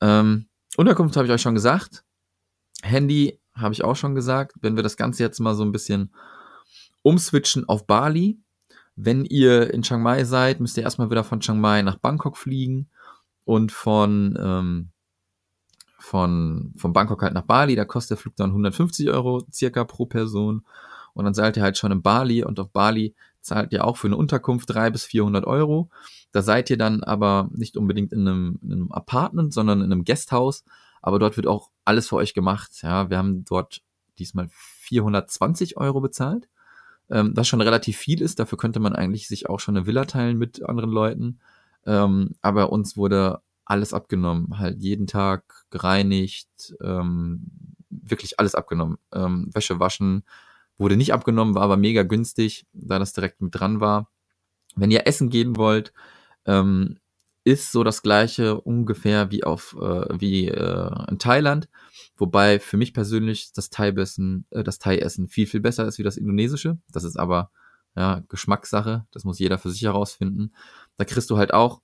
Ähm, 0.00 0.48
Unterkunft 0.76 1.16
habe 1.16 1.28
ich 1.28 1.32
euch 1.32 1.42
schon 1.42 1.54
gesagt. 1.54 2.04
Handy 2.82 3.38
habe 3.54 3.74
ich 3.74 3.84
auch 3.84 3.96
schon 3.96 4.14
gesagt. 4.14 4.56
Wenn 4.60 4.76
wir 4.76 4.82
das 4.82 4.96
Ganze 4.96 5.22
jetzt 5.22 5.40
mal 5.40 5.54
so 5.54 5.64
ein 5.64 5.72
bisschen 5.72 6.12
umswitchen 7.02 7.68
auf 7.68 7.86
Bali. 7.86 8.38
Wenn 8.94 9.24
ihr 9.24 9.72
in 9.72 9.82
Chiang 9.82 10.02
Mai 10.02 10.24
seid, 10.24 10.60
müsst 10.60 10.76
ihr 10.76 10.82
erstmal 10.82 11.10
wieder 11.10 11.24
von 11.24 11.40
Chiang 11.40 11.60
Mai 11.60 11.82
nach 11.82 11.96
Bangkok 11.96 12.36
fliegen 12.36 12.88
und 13.44 13.72
von, 13.72 14.38
ähm, 14.40 14.90
von, 15.98 16.72
von 16.76 16.92
Bangkok 16.92 17.22
halt 17.22 17.34
nach 17.34 17.42
Bali. 17.42 17.74
Da 17.74 17.84
kostet 17.84 18.10
der 18.10 18.22
Flug 18.22 18.36
dann 18.36 18.50
150 18.50 19.10
Euro 19.10 19.44
circa 19.52 19.84
pro 19.84 20.06
Person. 20.06 20.64
Und 21.14 21.24
dann 21.24 21.34
seid 21.34 21.56
ihr 21.56 21.62
halt 21.62 21.76
schon 21.76 21.92
in 21.92 22.02
Bali 22.02 22.44
und 22.44 22.58
auf 22.60 22.70
Bali 22.70 23.14
zahlt 23.40 23.72
ihr 23.72 23.84
auch 23.84 23.96
für 23.96 24.06
eine 24.06 24.16
Unterkunft 24.16 24.70
300 24.70 24.92
bis 24.92 25.04
400 25.04 25.46
Euro. 25.46 25.90
Da 26.30 26.42
seid 26.42 26.70
ihr 26.70 26.78
dann 26.78 27.02
aber 27.02 27.50
nicht 27.52 27.76
unbedingt 27.76 28.12
in 28.12 28.20
einem, 28.20 28.58
in 28.62 28.72
einem 28.72 28.92
Apartment, 28.92 29.52
sondern 29.52 29.80
in 29.80 29.92
einem 29.92 30.04
Guesthouse. 30.04 30.64
Aber 31.02 31.18
dort 31.18 31.36
wird 31.36 31.46
auch 31.46 31.70
alles 31.84 32.08
für 32.08 32.16
euch 32.16 32.32
gemacht. 32.34 32.70
Ja, 32.82 33.10
wir 33.10 33.18
haben 33.18 33.44
dort 33.44 33.82
diesmal 34.18 34.48
420 34.50 35.76
Euro 35.76 36.00
bezahlt, 36.00 36.48
ähm, 37.10 37.32
was 37.36 37.48
schon 37.48 37.60
relativ 37.60 37.96
viel 37.98 38.22
ist. 38.22 38.38
Dafür 38.38 38.56
könnte 38.56 38.80
man 38.80 38.94
eigentlich 38.94 39.28
sich 39.28 39.48
auch 39.48 39.60
schon 39.60 39.76
eine 39.76 39.86
Villa 39.86 40.04
teilen 40.04 40.38
mit 40.38 40.62
anderen 40.64 40.90
Leuten. 40.90 41.40
Ähm, 41.84 42.36
aber 42.40 42.72
uns 42.72 42.96
wurde 42.96 43.40
alles 43.64 43.92
abgenommen, 43.92 44.58
halt 44.58 44.80
jeden 44.80 45.06
Tag 45.06 45.66
gereinigt, 45.70 46.74
ähm, 46.80 47.50
wirklich 47.90 48.38
alles 48.38 48.54
abgenommen. 48.54 48.98
Ähm, 49.12 49.50
Wäsche 49.52 49.80
waschen, 49.80 50.24
Wurde 50.78 50.96
nicht 50.96 51.12
abgenommen, 51.12 51.54
war 51.54 51.62
aber 51.62 51.76
mega 51.76 52.02
günstig, 52.02 52.66
da 52.72 52.98
das 52.98 53.12
direkt 53.12 53.40
mit 53.40 53.54
dran 53.54 53.80
war. 53.80 54.10
Wenn 54.74 54.90
ihr 54.90 55.06
essen 55.06 55.28
gehen 55.28 55.56
wollt, 55.56 55.92
ähm, 56.44 56.98
ist 57.44 57.72
so 57.72 57.82
das 57.84 58.02
gleiche 58.02 58.60
ungefähr 58.60 59.30
wie 59.30 59.44
auf 59.44 59.76
äh, 59.80 60.20
wie 60.20 60.48
äh, 60.48 60.90
in 61.08 61.18
Thailand, 61.18 61.68
wobei 62.16 62.60
für 62.60 62.76
mich 62.76 62.94
persönlich 62.94 63.52
das 63.52 63.70
Thai-Essen 63.70 64.46
äh, 64.50 64.62
das 64.62 64.78
Thai-Essen 64.78 65.28
viel 65.28 65.46
viel 65.46 65.60
besser 65.60 65.86
ist 65.86 65.98
wie 65.98 66.04
das 66.04 66.16
indonesische. 66.16 66.78
Das 66.92 67.04
ist 67.04 67.18
aber 67.18 67.50
ja 67.96 68.22
Geschmackssache, 68.28 69.06
das 69.10 69.24
muss 69.24 69.38
jeder 69.38 69.58
für 69.58 69.70
sich 69.70 69.82
herausfinden. 69.82 70.52
Da 70.96 71.04
kriegst 71.04 71.30
du 71.30 71.36
halt 71.36 71.52
auch 71.52 71.82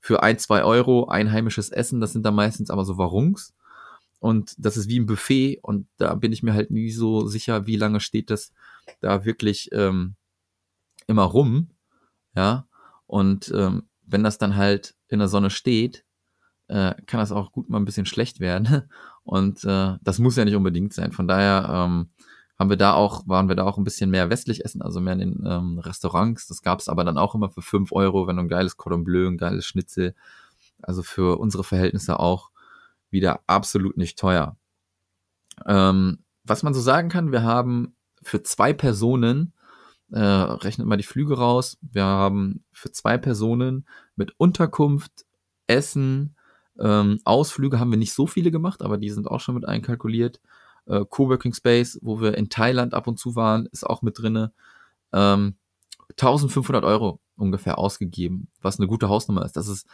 für 0.00 0.22
ein 0.22 0.38
zwei 0.38 0.64
Euro 0.64 1.06
einheimisches 1.06 1.70
Essen, 1.70 2.00
das 2.00 2.12
sind 2.12 2.24
dann 2.24 2.34
meistens 2.34 2.70
aber 2.70 2.84
so 2.84 2.98
Warungs 2.98 3.54
und 4.22 4.54
das 4.56 4.76
ist 4.76 4.88
wie 4.88 5.00
ein 5.00 5.06
Buffet 5.06 5.58
und 5.62 5.88
da 5.96 6.14
bin 6.14 6.32
ich 6.32 6.44
mir 6.44 6.54
halt 6.54 6.70
nie 6.70 6.92
so 6.92 7.26
sicher, 7.26 7.66
wie 7.66 7.74
lange 7.74 7.98
steht 7.98 8.30
das 8.30 8.52
da 9.00 9.24
wirklich 9.24 9.70
ähm, 9.72 10.14
immer 11.08 11.24
rum. 11.24 11.70
Ja. 12.36 12.68
Und 13.06 13.52
ähm, 13.52 13.88
wenn 14.12 14.22
das 14.22 14.38
dann 14.38 14.56
halt 14.56 14.94
in 15.08 15.18
der 15.18 15.28
Sonne 15.28 15.50
steht, 15.50 16.04
äh, 16.68 16.94
kann 17.06 17.20
das 17.20 17.32
auch 17.32 17.52
gut 17.52 17.68
mal 17.68 17.78
ein 17.78 17.84
bisschen 17.84 18.06
schlecht 18.06 18.40
werden. 18.40 18.88
Und 19.24 19.64
äh, 19.64 19.96
das 20.02 20.18
muss 20.18 20.36
ja 20.36 20.44
nicht 20.44 20.56
unbedingt 20.56 20.92
sein. 20.92 21.12
Von 21.12 21.28
daher 21.28 21.68
ähm, 21.68 22.10
haben 22.58 22.70
wir 22.70 22.76
da 22.76 22.94
auch, 22.94 23.26
waren 23.26 23.48
wir 23.48 23.56
da 23.56 23.64
auch 23.64 23.78
ein 23.78 23.84
bisschen 23.84 24.10
mehr 24.10 24.30
westlich 24.30 24.64
essen, 24.64 24.82
also 24.82 25.00
mehr 25.00 25.14
in 25.14 25.18
den 25.18 25.44
ähm, 25.46 25.78
Restaurants. 25.78 26.46
Das 26.46 26.62
gab 26.62 26.80
es 26.80 26.88
aber 26.88 27.04
dann 27.04 27.18
auch 27.18 27.34
immer 27.34 27.50
für 27.50 27.62
fünf 27.62 27.92
Euro, 27.92 28.26
wenn 28.26 28.36
du 28.36 28.42
ein 28.42 28.48
geiles 28.48 28.76
Cordon 28.76 29.04
Bleu, 29.04 29.26
ein 29.26 29.36
geiles 29.36 29.66
Schnitzel. 29.66 30.14
Also 30.80 31.02
für 31.02 31.38
unsere 31.38 31.64
Verhältnisse 31.64 32.18
auch 32.18 32.50
wieder 33.10 33.40
absolut 33.46 33.96
nicht 33.96 34.18
teuer. 34.18 34.56
Ähm, 35.66 36.18
was 36.44 36.62
man 36.62 36.74
so 36.74 36.80
sagen 36.80 37.08
kann, 37.08 37.32
wir 37.32 37.42
haben 37.42 37.94
für 38.22 38.42
zwei 38.42 38.72
Personen, 38.72 39.52
äh, 40.12 40.20
rechnet 40.20 40.86
mal 40.86 40.96
die 40.96 41.02
Flüge 41.02 41.36
raus, 41.36 41.78
wir 41.80 42.04
haben 42.04 42.64
für 42.70 42.92
zwei 42.92 43.18
Personen 43.18 43.86
mit 44.14 44.34
Unterkunft, 44.38 45.24
Essen, 45.66 46.36
ähm, 46.78 47.20
Ausflüge 47.24 47.78
haben 47.78 47.90
wir 47.90 47.98
nicht 47.98 48.12
so 48.12 48.26
viele 48.26 48.50
gemacht, 48.50 48.82
aber 48.82 48.98
die 48.98 49.10
sind 49.10 49.28
auch 49.28 49.40
schon 49.40 49.54
mit 49.54 49.66
einkalkuliert. 49.66 50.40
Äh, 50.86 51.04
Coworking 51.08 51.54
Space, 51.54 51.98
wo 52.02 52.20
wir 52.20 52.36
in 52.36 52.48
Thailand 52.48 52.94
ab 52.94 53.06
und 53.06 53.18
zu 53.18 53.36
waren, 53.36 53.66
ist 53.66 53.86
auch 53.86 54.02
mit 54.02 54.18
drinne. 54.18 54.52
Ähm, 55.12 55.56
1500 56.10 56.84
Euro 56.84 57.20
ungefähr 57.36 57.78
ausgegeben, 57.78 58.48
was 58.60 58.78
eine 58.78 58.88
gute 58.88 59.08
Hausnummer 59.08 59.44
ist. 59.44 59.56
Das 59.56 59.68
ist 59.68 59.86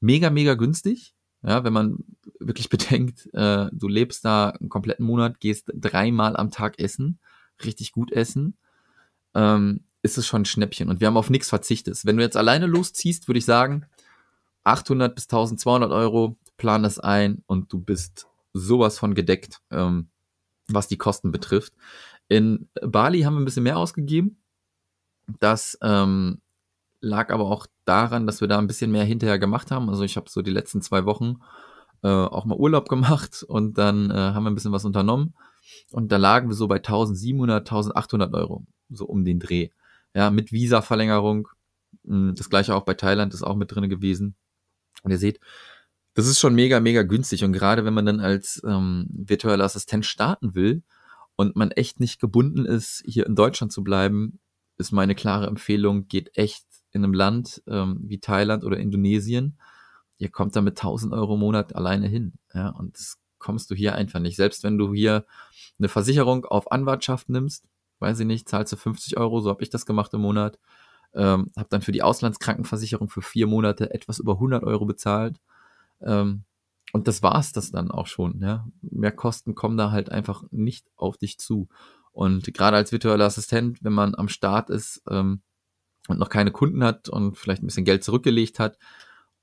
mega, 0.00 0.30
mega 0.30 0.54
günstig. 0.54 1.14
Ja, 1.42 1.62
wenn 1.64 1.72
man 1.72 1.98
wirklich 2.40 2.68
bedenkt, 2.70 3.28
äh, 3.32 3.68
du 3.72 3.88
lebst 3.88 4.24
da 4.24 4.50
einen 4.50 4.68
kompletten 4.68 5.06
Monat, 5.06 5.40
gehst 5.40 5.70
dreimal 5.74 6.36
am 6.36 6.50
Tag 6.50 6.78
essen, 6.78 7.18
richtig 7.64 7.92
gut 7.92 8.12
essen, 8.12 8.56
ähm, 9.34 9.84
ist 10.02 10.18
es 10.18 10.26
schon 10.26 10.42
ein 10.42 10.46
Schnäppchen. 10.46 10.88
Und 10.88 11.00
wir 11.00 11.06
haben 11.06 11.16
auf 11.16 11.30
nichts 11.30 11.48
verzichtet. 11.48 12.00
Wenn 12.04 12.16
du 12.16 12.22
jetzt 12.22 12.36
alleine 12.36 12.66
losziehst, 12.66 13.28
würde 13.28 13.38
ich 13.38 13.44
sagen, 13.44 13.86
800 14.64 15.14
bis 15.14 15.24
1200 15.24 15.90
Euro, 15.92 16.36
plan 16.56 16.82
das 16.82 16.98
ein 16.98 17.42
und 17.46 17.72
du 17.72 17.80
bist 17.80 18.26
sowas 18.52 18.98
von 18.98 19.14
gedeckt, 19.14 19.60
ähm, 19.70 20.08
was 20.68 20.88
die 20.88 20.98
Kosten 20.98 21.32
betrifft. 21.32 21.72
In 22.28 22.68
Bali 22.82 23.22
haben 23.22 23.34
wir 23.34 23.40
ein 23.40 23.44
bisschen 23.44 23.62
mehr 23.62 23.78
ausgegeben. 23.78 24.42
Das 25.40 25.78
ähm, 25.82 26.40
lag 27.00 27.30
aber 27.30 27.44
auch 27.44 27.66
daran, 27.84 28.26
dass 28.26 28.40
wir 28.40 28.48
da 28.48 28.58
ein 28.58 28.66
bisschen 28.66 28.90
mehr 28.90 29.04
hinterher 29.04 29.38
gemacht 29.38 29.70
haben. 29.70 29.88
Also 29.88 30.02
ich 30.02 30.16
habe 30.16 30.28
so 30.28 30.42
die 30.42 30.50
letzten 30.50 30.82
zwei 30.82 31.04
Wochen 31.04 31.36
äh, 32.02 32.08
auch 32.08 32.44
mal 32.44 32.58
Urlaub 32.58 32.88
gemacht 32.90 33.42
und 33.42 33.78
dann 33.78 34.10
äh, 34.10 34.14
haben 34.14 34.44
wir 34.44 34.50
ein 34.50 34.54
bisschen 34.54 34.72
was 34.72 34.84
unternommen. 34.84 35.34
Und 35.90 36.12
da 36.12 36.16
lagen 36.16 36.48
wir 36.48 36.54
so 36.54 36.68
bei 36.68 36.76
1700, 36.76 37.60
1800 37.60 38.34
Euro, 38.34 38.66
so 38.90 39.06
um 39.06 39.24
den 39.24 39.40
Dreh. 39.40 39.70
Ja, 40.14 40.30
mit 40.30 40.52
Visa-Verlängerung. 40.52 41.48
Hm, 42.06 42.34
das 42.36 42.50
gleiche 42.50 42.74
auch 42.74 42.84
bei 42.84 42.94
Thailand 42.94 43.34
ist 43.34 43.42
auch 43.42 43.56
mit 43.56 43.74
drin 43.74 43.88
gewesen. 43.88 44.34
Und 45.02 45.10
ihr 45.10 45.18
seht, 45.18 45.40
das 46.14 46.26
ist 46.26 46.40
schon 46.40 46.54
mega, 46.54 46.80
mega 46.80 47.02
günstig. 47.02 47.44
Und 47.44 47.52
gerade 47.52 47.84
wenn 47.84 47.94
man 47.94 48.06
dann 48.06 48.20
als 48.20 48.62
ähm, 48.66 49.06
virtueller 49.10 49.64
Assistent 49.64 50.04
starten 50.04 50.54
will 50.54 50.82
und 51.36 51.56
man 51.56 51.70
echt 51.70 52.00
nicht 52.00 52.20
gebunden 52.20 52.64
ist, 52.64 53.02
hier 53.06 53.26
in 53.26 53.36
Deutschland 53.36 53.72
zu 53.72 53.84
bleiben, 53.84 54.40
ist 54.78 54.92
meine 54.92 55.14
klare 55.14 55.46
Empfehlung, 55.46 56.08
geht 56.08 56.36
echt 56.36 56.64
in 56.90 57.04
einem 57.04 57.14
Land 57.14 57.62
ähm, 57.66 58.00
wie 58.02 58.18
Thailand 58.18 58.64
oder 58.64 58.78
Indonesien, 58.78 59.58
ihr 60.18 60.30
kommt 60.30 60.56
da 60.56 60.60
mit 60.60 60.78
1000 60.78 61.12
Euro 61.12 61.34
im 61.34 61.40
Monat 61.40 61.74
alleine 61.74 62.08
hin. 62.08 62.32
Ja, 62.54 62.70
und 62.70 62.96
das 62.96 63.18
kommst 63.38 63.70
du 63.70 63.74
hier 63.74 63.94
einfach 63.94 64.20
nicht. 64.20 64.36
Selbst 64.36 64.64
wenn 64.64 64.78
du 64.78 64.92
hier 64.92 65.24
eine 65.78 65.88
Versicherung 65.88 66.44
auf 66.44 66.70
Anwartschaft 66.72 67.28
nimmst, 67.28 67.68
weiß 68.00 68.20
ich 68.20 68.26
nicht, 68.26 68.48
zahlst 68.48 68.72
du 68.72 68.76
50 68.76 69.16
Euro, 69.16 69.40
so 69.40 69.50
habe 69.50 69.62
ich 69.62 69.70
das 69.70 69.86
gemacht 69.86 70.12
im 70.14 70.20
Monat. 70.20 70.58
Ähm, 71.14 71.50
habe 71.56 71.68
dann 71.70 71.80
für 71.80 71.92
die 71.92 72.02
Auslandskrankenversicherung 72.02 73.08
für 73.08 73.22
vier 73.22 73.46
Monate 73.46 73.94
etwas 73.94 74.18
über 74.18 74.34
100 74.34 74.62
Euro 74.62 74.84
bezahlt. 74.84 75.40
Ähm, 76.02 76.44
und 76.92 77.08
das 77.08 77.22
war's 77.22 77.52
das 77.52 77.70
dann 77.70 77.90
auch 77.90 78.06
schon. 78.06 78.40
Ja? 78.40 78.66
Mehr 78.82 79.12
Kosten 79.12 79.54
kommen 79.54 79.76
da 79.76 79.90
halt 79.90 80.10
einfach 80.10 80.44
nicht 80.50 80.86
auf 80.96 81.16
dich 81.16 81.38
zu. 81.38 81.68
Und 82.12 82.52
gerade 82.52 82.76
als 82.76 82.92
virtueller 82.92 83.24
Assistent, 83.24 83.82
wenn 83.82 83.92
man 83.92 84.14
am 84.14 84.28
Start 84.28 84.70
ist, 84.70 85.02
ähm, 85.08 85.40
und 86.08 86.18
noch 86.18 86.30
keine 86.30 86.50
Kunden 86.50 86.82
hat 86.82 87.08
und 87.08 87.36
vielleicht 87.38 87.62
ein 87.62 87.66
bisschen 87.66 87.84
Geld 87.84 88.02
zurückgelegt 88.02 88.58
hat 88.58 88.78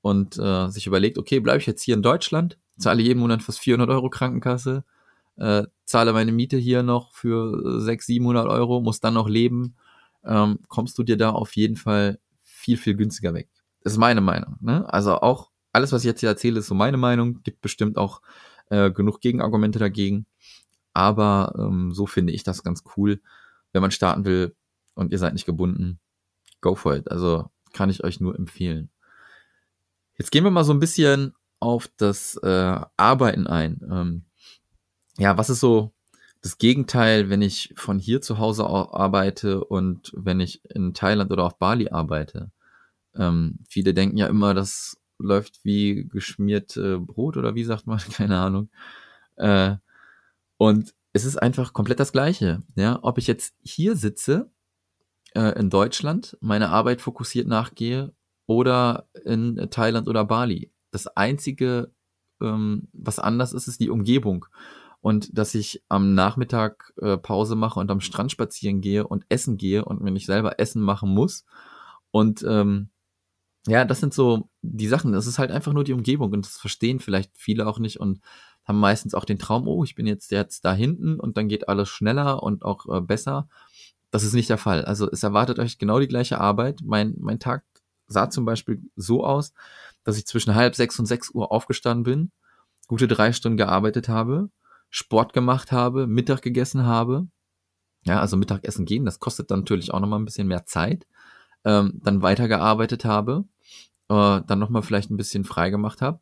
und 0.02 0.36
äh, 0.36 0.68
sich 0.68 0.86
überlegt, 0.86 1.16
okay, 1.16 1.40
bleibe 1.40 1.58
ich 1.58 1.66
jetzt 1.66 1.82
hier 1.82 1.94
in 1.94 2.02
Deutschland, 2.02 2.58
zahle 2.76 3.02
jeden 3.02 3.20
Monat 3.20 3.42
fast 3.42 3.60
400 3.60 3.88
Euro 3.88 4.10
Krankenkasse, 4.10 4.84
äh, 5.36 5.64
zahle 5.84 6.12
meine 6.12 6.32
Miete 6.32 6.56
hier 6.56 6.82
noch 6.82 7.12
für 7.12 7.80
600, 7.80 8.02
700 8.02 8.46
Euro, 8.48 8.80
muss 8.80 9.00
dann 9.00 9.14
noch 9.14 9.28
leben, 9.28 9.76
ähm, 10.24 10.58
kommst 10.68 10.98
du 10.98 11.02
dir 11.02 11.16
da 11.16 11.30
auf 11.30 11.56
jeden 11.56 11.76
Fall 11.76 12.18
viel, 12.42 12.76
viel 12.76 12.94
günstiger 12.94 13.34
weg. 13.34 13.48
Das 13.82 13.94
ist 13.94 13.98
meine 13.98 14.20
Meinung. 14.20 14.56
Ne? 14.60 14.92
Also 14.92 15.20
auch 15.20 15.50
alles, 15.72 15.92
was 15.92 16.02
ich 16.02 16.06
jetzt 16.06 16.20
hier 16.20 16.28
erzähle, 16.28 16.60
ist 16.60 16.66
so 16.66 16.74
meine 16.74 16.96
Meinung. 16.96 17.42
Gibt 17.42 17.60
bestimmt 17.60 17.98
auch 17.98 18.22
äh, 18.70 18.90
genug 18.90 19.20
Gegenargumente 19.20 19.78
dagegen. 19.78 20.26
Aber 20.92 21.54
ähm, 21.58 21.92
so 21.92 22.06
finde 22.06 22.32
ich 22.32 22.42
das 22.42 22.62
ganz 22.62 22.82
cool, 22.96 23.20
wenn 23.72 23.82
man 23.82 23.90
starten 23.90 24.24
will 24.24 24.56
und 24.94 25.12
ihr 25.12 25.18
seid 25.18 25.34
nicht 25.34 25.46
gebunden 25.46 26.00
go 26.66 26.74
for 26.74 26.96
it. 26.96 27.10
Also 27.10 27.50
kann 27.72 27.90
ich 27.90 28.04
euch 28.04 28.20
nur 28.20 28.36
empfehlen. 28.36 28.90
Jetzt 30.18 30.30
gehen 30.30 30.44
wir 30.44 30.50
mal 30.50 30.64
so 30.64 30.72
ein 30.72 30.80
bisschen 30.80 31.34
auf 31.60 31.88
das 31.96 32.36
äh, 32.42 32.80
Arbeiten 32.96 33.46
ein. 33.46 33.80
Ähm, 33.90 34.24
ja, 35.18 35.36
was 35.38 35.50
ist 35.50 35.60
so 35.60 35.92
das 36.42 36.58
Gegenteil, 36.58 37.30
wenn 37.30 37.42
ich 37.42 37.72
von 37.76 37.98
hier 37.98 38.20
zu 38.20 38.38
Hause 38.38 38.66
arbeite 38.66 39.64
und 39.64 40.12
wenn 40.14 40.40
ich 40.40 40.62
in 40.70 40.94
Thailand 40.94 41.32
oder 41.32 41.44
auf 41.44 41.58
Bali 41.58 41.88
arbeite? 41.88 42.50
Ähm, 43.14 43.60
viele 43.68 43.94
denken 43.94 44.18
ja 44.18 44.26
immer, 44.26 44.54
das 44.54 44.98
läuft 45.18 45.64
wie 45.64 46.06
geschmiert 46.08 46.78
Brot 47.00 47.36
oder 47.36 47.54
wie 47.54 47.64
sagt 47.64 47.86
man, 47.86 47.98
keine 48.12 48.38
Ahnung. 48.38 48.70
Äh, 49.36 49.76
und 50.58 50.94
es 51.12 51.24
ist 51.24 51.36
einfach 51.38 51.72
komplett 51.72 52.00
das 52.00 52.12
Gleiche. 52.12 52.62
Ja, 52.74 52.98
ob 53.02 53.18
ich 53.18 53.26
jetzt 53.26 53.54
hier 53.62 53.96
sitze 53.96 54.50
äh, 55.34 55.58
in 55.58 55.70
Deutschland 55.70 56.36
meine 56.40 56.68
Arbeit 56.70 57.00
fokussiert 57.00 57.46
nachgehe 57.46 58.12
oder 58.46 59.08
in 59.24 59.68
Thailand 59.70 60.08
oder 60.08 60.24
Bali. 60.24 60.72
Das 60.90 61.06
einzige, 61.08 61.92
ähm, 62.40 62.88
was 62.92 63.18
anders 63.18 63.52
ist, 63.52 63.66
ist 63.66 63.80
die 63.80 63.90
Umgebung. 63.90 64.46
Und 65.06 65.38
dass 65.38 65.54
ich 65.54 65.84
am 65.88 66.14
Nachmittag 66.14 66.92
äh, 67.00 67.16
Pause 67.16 67.54
mache 67.54 67.78
und 67.78 67.92
am 67.92 68.00
Strand 68.00 68.32
spazieren 68.32 68.80
gehe 68.80 69.06
und 69.06 69.24
essen 69.28 69.56
gehe 69.56 69.84
und 69.84 70.02
wenn 70.02 70.16
ich 70.16 70.26
selber 70.26 70.58
Essen 70.58 70.82
machen 70.82 71.10
muss. 71.10 71.44
Und 72.10 72.42
ähm, 72.42 72.88
ja, 73.68 73.84
das 73.84 74.00
sind 74.00 74.12
so 74.12 74.48
die 74.62 74.88
Sachen. 74.88 75.12
Das 75.12 75.28
ist 75.28 75.38
halt 75.38 75.52
einfach 75.52 75.72
nur 75.72 75.84
die 75.84 75.92
Umgebung 75.92 76.32
und 76.32 76.44
das 76.44 76.56
verstehen 76.56 76.98
vielleicht 76.98 77.30
viele 77.38 77.68
auch 77.68 77.78
nicht 77.78 78.00
und 78.00 78.20
haben 78.64 78.80
meistens 78.80 79.14
auch 79.14 79.24
den 79.24 79.38
Traum, 79.38 79.68
oh, 79.68 79.84
ich 79.84 79.94
bin 79.94 80.08
jetzt 80.08 80.32
jetzt 80.32 80.64
da 80.64 80.74
hinten 80.74 81.20
und 81.20 81.36
dann 81.36 81.46
geht 81.46 81.68
alles 81.68 81.88
schneller 81.88 82.42
und 82.42 82.64
auch 82.64 82.86
äh, 82.92 83.00
besser. 83.00 83.48
Das 84.10 84.24
ist 84.24 84.34
nicht 84.34 84.50
der 84.50 84.58
Fall. 84.58 84.84
Also 84.84 85.08
es 85.08 85.22
erwartet 85.22 85.60
euch 85.60 85.78
genau 85.78 86.00
die 86.00 86.08
gleiche 86.08 86.40
Arbeit. 86.40 86.80
Mein, 86.84 87.14
mein 87.20 87.38
Tag 87.38 87.62
sah 88.08 88.28
zum 88.28 88.44
Beispiel 88.44 88.82
so 88.96 89.24
aus, 89.24 89.52
dass 90.02 90.18
ich 90.18 90.26
zwischen 90.26 90.56
halb 90.56 90.74
sechs 90.74 90.98
und 90.98 91.06
sechs 91.06 91.30
Uhr 91.30 91.52
aufgestanden 91.52 92.02
bin, 92.02 92.32
gute 92.88 93.06
drei 93.06 93.32
Stunden 93.32 93.56
gearbeitet 93.56 94.08
habe, 94.08 94.50
Sport 94.96 95.34
gemacht 95.34 95.72
habe, 95.72 96.06
Mittag 96.06 96.40
gegessen 96.40 96.86
habe. 96.86 97.28
Ja, 98.06 98.18
also 98.18 98.38
Mittagessen 98.38 98.86
gehen, 98.86 99.04
das 99.04 99.20
kostet 99.20 99.50
dann 99.50 99.58
natürlich 99.58 99.92
auch 99.92 100.00
nochmal 100.00 100.18
ein 100.18 100.24
bisschen 100.24 100.48
mehr 100.48 100.64
Zeit. 100.64 101.06
Ähm, 101.66 102.00
dann 102.02 102.22
weitergearbeitet 102.22 103.04
habe, 103.04 103.44
äh, 104.08 104.40
dann 104.46 104.58
nochmal 104.58 104.80
vielleicht 104.80 105.10
ein 105.10 105.18
bisschen 105.18 105.44
frei 105.44 105.68
gemacht 105.68 106.00
habe, 106.00 106.20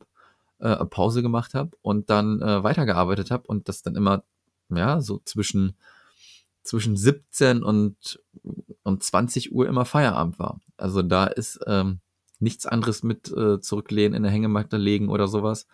äh, 0.58 0.84
Pause 0.86 1.22
gemacht 1.22 1.54
habe 1.54 1.70
und 1.82 2.10
dann 2.10 2.42
äh, 2.42 2.64
weitergearbeitet 2.64 3.30
habe 3.30 3.46
und 3.46 3.68
das 3.68 3.82
dann 3.82 3.94
immer, 3.94 4.24
ja, 4.70 5.00
so 5.00 5.20
zwischen, 5.24 5.76
zwischen 6.64 6.96
17 6.96 7.62
und, 7.62 8.20
und 8.82 9.04
20 9.04 9.52
Uhr 9.52 9.68
immer 9.68 9.84
Feierabend 9.84 10.40
war. 10.40 10.60
Also 10.76 11.02
da 11.02 11.26
ist 11.26 11.60
ähm, 11.68 12.00
nichts 12.40 12.66
anderes 12.66 13.04
mit 13.04 13.30
äh, 13.30 13.60
zurücklehnen 13.60 14.14
in 14.14 14.24
der 14.24 14.32
Hängematte 14.32 14.78
legen 14.78 15.10
oder 15.10 15.28
sowas. 15.28 15.68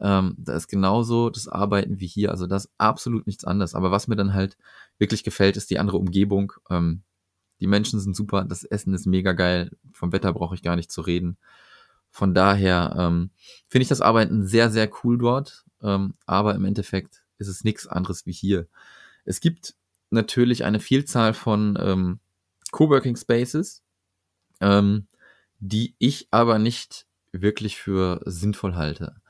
Ähm, 0.00 0.36
da 0.38 0.54
ist 0.54 0.68
genauso 0.68 1.30
das 1.30 1.48
Arbeiten 1.48 2.00
wie 2.00 2.06
hier. 2.06 2.30
Also 2.30 2.46
das 2.46 2.66
ist 2.66 2.72
absolut 2.78 3.26
nichts 3.26 3.44
anderes. 3.44 3.74
Aber 3.74 3.90
was 3.90 4.08
mir 4.08 4.16
dann 4.16 4.34
halt 4.34 4.56
wirklich 4.98 5.24
gefällt, 5.24 5.56
ist 5.56 5.70
die 5.70 5.78
andere 5.78 5.98
Umgebung. 5.98 6.52
Ähm, 6.70 7.02
die 7.60 7.66
Menschen 7.66 7.98
sind 8.00 8.14
super, 8.14 8.44
das 8.44 8.64
Essen 8.64 8.94
ist 8.94 9.06
mega 9.06 9.32
geil. 9.32 9.70
Vom 9.92 10.12
Wetter 10.12 10.32
brauche 10.32 10.54
ich 10.54 10.62
gar 10.62 10.76
nicht 10.76 10.92
zu 10.92 11.00
reden. 11.00 11.36
Von 12.10 12.34
daher 12.34 12.94
ähm, 12.96 13.30
finde 13.68 13.82
ich 13.82 13.88
das 13.88 14.00
Arbeiten 14.00 14.46
sehr, 14.46 14.70
sehr 14.70 14.88
cool 15.02 15.18
dort. 15.18 15.64
Ähm, 15.82 16.14
aber 16.26 16.54
im 16.54 16.64
Endeffekt 16.64 17.24
ist 17.38 17.48
es 17.48 17.64
nichts 17.64 17.86
anderes 17.86 18.26
wie 18.26 18.32
hier. 18.32 18.66
Es 19.24 19.40
gibt 19.40 19.74
natürlich 20.10 20.64
eine 20.64 20.80
Vielzahl 20.80 21.34
von 21.34 21.78
ähm, 21.80 22.20
Coworking 22.70 23.16
Spaces, 23.16 23.82
ähm, 24.60 25.06
die 25.58 25.94
ich 25.98 26.28
aber 26.30 26.58
nicht 26.58 27.06
wirklich 27.32 27.76
für 27.76 28.20
sinnvoll 28.24 28.74
halte. 28.74 29.20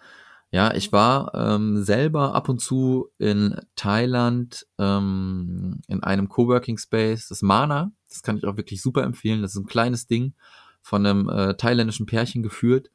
Ja, 0.50 0.75
ich 0.75 0.93
war 0.93 1.35
ähm, 1.35 1.83
selber 1.85 2.35
ab 2.35 2.49
und 2.49 2.61
zu 2.61 3.11
in 3.19 3.61
Thailand 3.76 4.67
ähm, 4.78 5.83
in 5.88 6.02
einem 6.02 6.28
Coworking 6.28 6.78
Space, 6.78 7.28
das 7.28 7.43
Mana. 7.43 7.93
Das 8.09 8.23
kann 8.23 8.38
ich 8.38 8.47
auch 8.47 8.57
wirklich 8.57 8.81
super 8.81 9.02
empfehlen. 9.02 9.43
Das 9.43 9.55
ist 9.55 9.61
ein 9.61 9.67
kleines 9.67 10.07
Ding 10.07 10.33
von 10.81 11.05
einem 11.05 11.28
äh, 11.28 11.55
thailändischen 11.55 12.07
Pärchen 12.07 12.43
geführt 12.43 12.90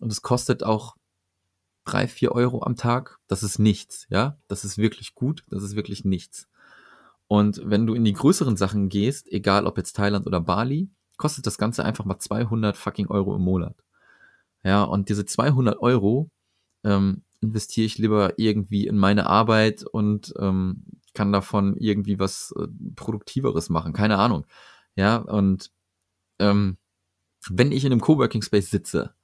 und 0.00 0.10
es 0.10 0.22
kostet 0.22 0.64
auch 0.64 0.96
drei, 1.84 2.08
vier 2.08 2.32
Euro 2.32 2.64
am 2.64 2.74
Tag. 2.74 3.18
Das 3.28 3.44
ist 3.44 3.60
nichts, 3.60 4.06
ja. 4.10 4.36
Das 4.48 4.64
ist 4.64 4.76
wirklich 4.76 5.14
gut. 5.14 5.44
Das 5.48 5.62
ist 5.62 5.76
wirklich 5.76 6.04
nichts. 6.04 6.48
Und 7.28 7.60
wenn 7.64 7.86
du 7.86 7.94
in 7.94 8.04
die 8.04 8.12
größeren 8.12 8.56
Sachen 8.56 8.88
gehst, 8.88 9.28
egal 9.32 9.66
ob 9.66 9.78
jetzt 9.78 9.94
Thailand 9.94 10.26
oder 10.26 10.40
Bali, 10.40 10.90
kostet 11.16 11.46
das 11.46 11.58
Ganze 11.58 11.84
einfach 11.84 12.04
mal 12.04 12.18
200 12.18 12.76
fucking 12.76 13.08
Euro 13.08 13.34
im 13.36 13.42
Monat. 13.42 13.76
Ja, 14.64 14.82
und 14.82 15.08
diese 15.08 15.24
200 15.24 15.78
Euro 15.78 16.30
ähm, 16.86 17.22
investiere 17.42 17.86
ich 17.86 17.98
lieber 17.98 18.38
irgendwie 18.38 18.86
in 18.86 18.96
meine 18.96 19.26
Arbeit 19.26 19.84
und 19.84 20.32
ähm, 20.38 20.84
kann 21.12 21.32
davon 21.32 21.76
irgendwie 21.76 22.18
was 22.18 22.54
äh, 22.58 22.66
Produktiveres 22.94 23.68
machen. 23.68 23.92
Keine 23.92 24.18
Ahnung. 24.18 24.46
Ja, 24.94 25.16
und 25.16 25.70
ähm, 26.38 26.78
wenn 27.50 27.72
ich 27.72 27.84
in 27.84 27.92
einem 27.92 28.00
Coworking 28.00 28.42
Space 28.42 28.70
sitze, 28.70 29.14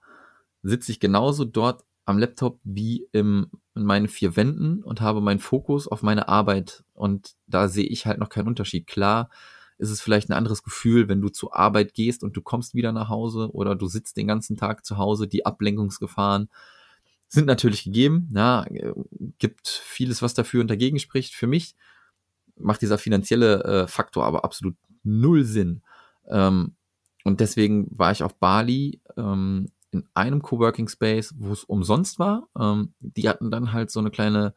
sitze 0.63 0.93
ich 0.93 1.01
genauso 1.01 1.45
dort 1.45 1.85
am 2.05 2.19
Laptop 2.19 2.61
wie 2.65 3.09
im, 3.13 3.51
in 3.75 3.85
meinen 3.85 4.09
vier 4.09 4.37
Wänden 4.37 4.83
und 4.83 5.01
habe 5.01 5.21
meinen 5.21 5.39
Fokus 5.39 5.87
auf 5.87 6.03
meine 6.03 6.29
Arbeit. 6.29 6.85
Und 6.95 7.35
da 7.47 7.69
sehe 7.69 7.87
ich 7.87 8.07
halt 8.07 8.19
noch 8.19 8.29
keinen 8.29 8.49
Unterschied. 8.49 8.87
Klar 8.87 9.31
ist 9.79 9.91
es 9.91 10.01
vielleicht 10.01 10.31
ein 10.31 10.35
anderes 10.35 10.63
Gefühl, 10.63 11.09
wenn 11.09 11.21
du 11.21 11.29
zur 11.29 11.57
Arbeit 11.57 11.95
gehst 11.95 12.23
und 12.23 12.37
du 12.37 12.43
kommst 12.43 12.75
wieder 12.75 12.93
nach 12.93 13.09
Hause 13.09 13.51
oder 13.53 13.75
du 13.75 13.87
sitzt 13.87 14.17
den 14.17 14.27
ganzen 14.27 14.57
Tag 14.57 14.85
zu 14.85 14.99
Hause. 14.99 15.27
Die 15.27 15.47
Ablenkungsgefahren 15.47 16.49
sind 17.33 17.47
natürlich 17.47 17.85
gegeben. 17.85 18.29
Ja, 18.35 18.67
gibt 19.39 19.67
vieles, 19.67 20.21
was 20.21 20.35
dafür 20.35 20.61
und 20.61 20.69
dagegen 20.69 20.99
spricht. 20.99 21.35
Für 21.35 21.47
mich 21.47 21.75
macht 22.57 22.83
dieser 22.83 22.99
finanzielle 22.99 23.65
äh, 23.65 23.87
Faktor 23.87 24.27
aber 24.27 24.45
absolut 24.45 24.77
null 25.03 25.45
Sinn. 25.45 25.83
Ähm, 26.29 26.77
und 27.25 27.41
deswegen 27.41 27.87
war 27.91 28.13
ich 28.13 28.23
auf 28.23 28.35
Bali 28.35 29.01
ähm, 29.17 29.69
in 29.93 30.07
einem 30.13 30.43
Coworking 30.43 30.89
Space, 30.89 31.35
wo 31.39 31.53
es 31.53 31.65
umsonst 31.65 32.19
war. 32.19 32.49
Ähm, 32.59 32.93
die 33.01 33.29
hatten 33.29 33.51
dann 33.51 33.73
halt 33.73 33.91
so 33.91 34.01
eine 34.01 34.11
kleine, 34.11 34.55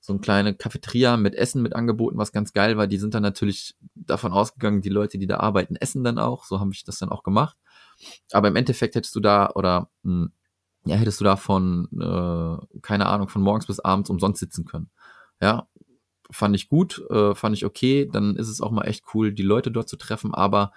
so 0.00 0.12
eine 0.12 0.20
kleine 0.20 0.54
Cafeteria 0.54 1.16
mit 1.16 1.34
Essen 1.34 1.62
mit 1.62 1.74
angeboten, 1.74 2.18
was 2.18 2.32
ganz 2.32 2.52
geil 2.52 2.76
war. 2.76 2.86
Die 2.86 2.98
sind 2.98 3.14
dann 3.14 3.22
natürlich 3.22 3.76
davon 3.94 4.32
ausgegangen, 4.32 4.82
die 4.82 4.90
Leute, 4.90 5.16
die 5.16 5.26
da 5.26 5.38
arbeiten, 5.38 5.76
essen 5.76 6.04
dann 6.04 6.18
auch. 6.18 6.44
So 6.44 6.60
habe 6.60 6.72
ich 6.74 6.84
das 6.84 6.98
dann 6.98 7.08
auch 7.08 7.22
gemacht. 7.22 7.56
Aber 8.30 8.48
im 8.48 8.56
Endeffekt 8.56 8.94
hättest 8.94 9.16
du 9.16 9.20
da 9.20 9.50
oder 9.54 9.88
mh, 10.02 10.24
hm, 10.24 10.32
ja, 10.84 10.96
hättest 10.96 11.20
du 11.20 11.24
da 11.24 11.36
von, 11.36 11.88
äh, 11.92 12.78
keine 12.80 13.06
Ahnung, 13.06 13.28
von 13.28 13.42
morgens 13.42 13.66
bis 13.66 13.80
abends 13.80 14.10
umsonst 14.10 14.40
sitzen 14.40 14.64
können. 14.64 14.90
Ja, 15.40 15.68
fand 16.30 16.56
ich 16.56 16.68
gut, 16.68 17.02
äh, 17.10 17.34
fand 17.34 17.56
ich 17.56 17.64
okay. 17.64 18.08
Dann 18.10 18.36
ist 18.36 18.48
es 18.48 18.60
auch 18.60 18.70
mal 18.70 18.84
echt 18.84 19.04
cool, 19.14 19.32
die 19.32 19.42
Leute 19.42 19.70
dort 19.70 19.88
zu 19.88 19.96
treffen. 19.96 20.34
Aber 20.34 20.72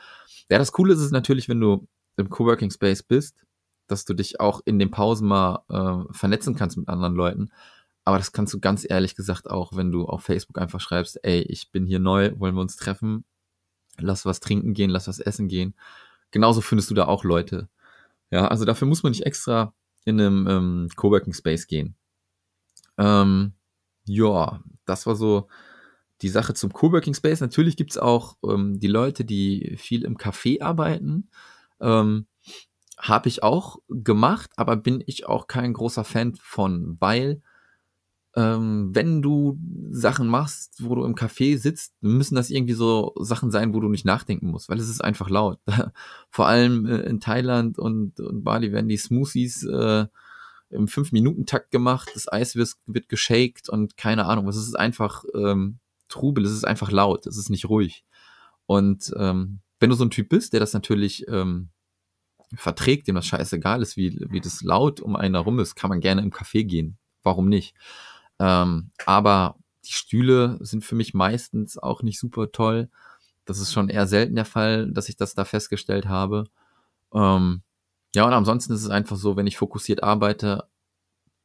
ja, 0.49 0.57
das 0.57 0.71
Coole 0.71 0.93
ist 0.93 0.99
es 0.99 1.11
natürlich, 1.11 1.47
wenn 1.49 1.59
du 1.59 1.87
im 2.17 2.29
Coworking 2.29 2.71
Space 2.71 3.03
bist, 3.03 3.37
dass 3.87 4.05
du 4.05 4.13
dich 4.13 4.39
auch 4.39 4.61
in 4.65 4.79
den 4.79 4.91
Pausen 4.91 5.27
mal 5.27 5.63
äh, 5.69 6.13
vernetzen 6.13 6.55
kannst 6.55 6.77
mit 6.77 6.87
anderen 6.89 7.15
Leuten. 7.15 7.49
Aber 8.05 8.17
das 8.17 8.33
kannst 8.33 8.53
du 8.53 8.59
ganz 8.59 8.85
ehrlich 8.87 9.15
gesagt 9.15 9.49
auch, 9.49 9.75
wenn 9.75 9.91
du 9.91 10.05
auf 10.05 10.23
Facebook 10.23 10.59
einfach 10.59 10.81
schreibst, 10.81 11.19
ey, 11.23 11.41
ich 11.41 11.71
bin 11.71 11.85
hier 11.85 11.99
neu, 11.99 12.33
wollen 12.37 12.55
wir 12.55 12.61
uns 12.61 12.75
treffen, 12.75 13.23
lass 13.97 14.25
was 14.25 14.41
trinken 14.41 14.73
gehen, 14.73 14.89
lass 14.89 15.07
was 15.07 15.19
essen 15.19 15.47
gehen. 15.47 15.75
Genauso 16.31 16.61
findest 16.61 16.89
du 16.89 16.95
da 16.95 17.05
auch 17.05 17.23
Leute. 17.23 17.69
Ja, 18.31 18.47
also 18.47 18.65
dafür 18.65 18.87
muss 18.87 19.03
man 19.03 19.11
nicht 19.11 19.25
extra 19.25 19.73
in 20.05 20.19
einem 20.19 20.47
ähm, 20.47 20.89
Coworking 20.95 21.33
Space 21.33 21.67
gehen. 21.67 21.95
Ähm, 22.97 23.53
ja, 24.05 24.61
das 24.85 25.05
war 25.05 25.15
so 25.15 25.47
die 26.21 26.29
Sache 26.29 26.53
zum 26.53 26.71
Coworking 26.71 27.13
Space. 27.13 27.41
Natürlich 27.41 27.77
gibt's 27.77 27.97
auch 27.97 28.37
ähm, 28.47 28.79
die 28.79 28.87
Leute, 28.87 29.25
die 29.25 29.75
viel 29.77 30.03
im 30.03 30.17
Café 30.17 30.61
arbeiten. 30.61 31.29
Ähm, 31.81 32.27
habe 32.97 33.27
ich 33.27 33.43
auch 33.43 33.79
gemacht, 33.89 34.51
aber 34.55 34.75
bin 34.75 35.03
ich 35.05 35.25
auch 35.25 35.47
kein 35.47 35.73
großer 35.73 36.03
Fan 36.03 36.35
von, 36.35 36.97
weil 36.99 37.41
ähm, 38.35 38.89
wenn 38.93 39.21
du 39.21 39.59
Sachen 39.91 40.27
machst, 40.27 40.83
wo 40.83 40.95
du 40.95 41.05
im 41.05 41.15
Café 41.15 41.57
sitzt, 41.57 41.93
müssen 42.01 42.35
das 42.35 42.49
irgendwie 42.49 42.73
so 42.73 43.13
Sachen 43.19 43.51
sein, 43.51 43.73
wo 43.73 43.79
du 43.79 43.89
nicht 43.89 44.05
nachdenken 44.05 44.47
musst, 44.47 44.69
weil 44.69 44.79
es 44.79 44.89
ist 44.89 45.03
einfach 45.03 45.29
laut. 45.29 45.59
Vor 46.29 46.47
allem 46.47 46.85
äh, 46.85 47.01
in 47.01 47.19
Thailand 47.19 47.77
und, 47.77 48.19
und 48.19 48.43
Bali 48.43 48.71
werden 48.71 48.89
die 48.89 48.97
Smoothies 48.97 49.63
äh, 49.63 50.07
im 50.69 50.87
5-Minuten-Takt 50.87 51.69
gemacht, 51.69 52.09
das 52.15 52.31
Eis 52.31 52.55
wird, 52.55 52.73
wird 52.87 53.07
geshaked 53.07 53.69
und 53.69 53.97
keine 53.97 54.25
Ahnung, 54.25 54.47
es 54.47 54.57
ist 54.57 54.75
einfach 54.75 55.23
ähm, 55.35 55.77
Trubel, 56.07 56.45
es 56.45 56.51
ist 56.51 56.65
einfach 56.65 56.91
laut, 56.91 57.27
es 57.27 57.37
ist 57.37 57.51
nicht 57.51 57.69
ruhig. 57.69 58.03
Und 58.65 59.13
ähm, 59.17 59.59
wenn 59.79 59.91
du 59.91 59.95
so 59.95 60.05
ein 60.05 60.09
Typ 60.09 60.29
bist, 60.29 60.53
der 60.53 60.59
das 60.59 60.73
natürlich 60.73 61.27
ähm, 61.27 61.69
verträgt, 62.55 63.07
dem 63.07 63.15
das 63.15 63.27
scheißegal 63.27 63.83
ist, 63.83 63.97
wie, 63.97 64.19
wie 64.29 64.41
das 64.41 64.63
laut 64.63 65.01
um 65.01 65.15
einen 65.15 65.35
herum 65.35 65.59
ist, 65.59 65.75
kann 65.75 65.89
man 65.89 65.99
gerne 65.99 66.21
im 66.21 66.31
Café 66.31 66.63
gehen. 66.63 66.97
Warum 67.21 67.49
nicht? 67.49 67.75
Ähm, 68.43 68.91
aber 69.05 69.55
die 69.85 69.93
Stühle 69.93 70.57
sind 70.59 70.83
für 70.83 70.95
mich 70.95 71.13
meistens 71.13 71.77
auch 71.77 72.03
nicht 72.03 72.19
super 72.19 72.51
toll. 72.51 72.89
Das 73.45 73.59
ist 73.59 73.71
schon 73.71 73.87
eher 73.87 74.05
selten 74.05 74.35
der 74.35 74.45
Fall, 74.45 74.91
dass 74.91 75.07
ich 75.07 75.15
das 75.15 75.33
da 75.33 75.45
festgestellt 75.45 76.07
habe. 76.07 76.45
Ähm, 77.13 77.61
ja, 78.13 78.25
und 78.25 78.33
ansonsten 78.33 78.73
ist 78.73 78.83
es 78.83 78.89
einfach 78.89 79.15
so, 79.15 79.37
wenn 79.37 79.47
ich 79.47 79.57
fokussiert 79.57 80.03
arbeite, 80.03 80.65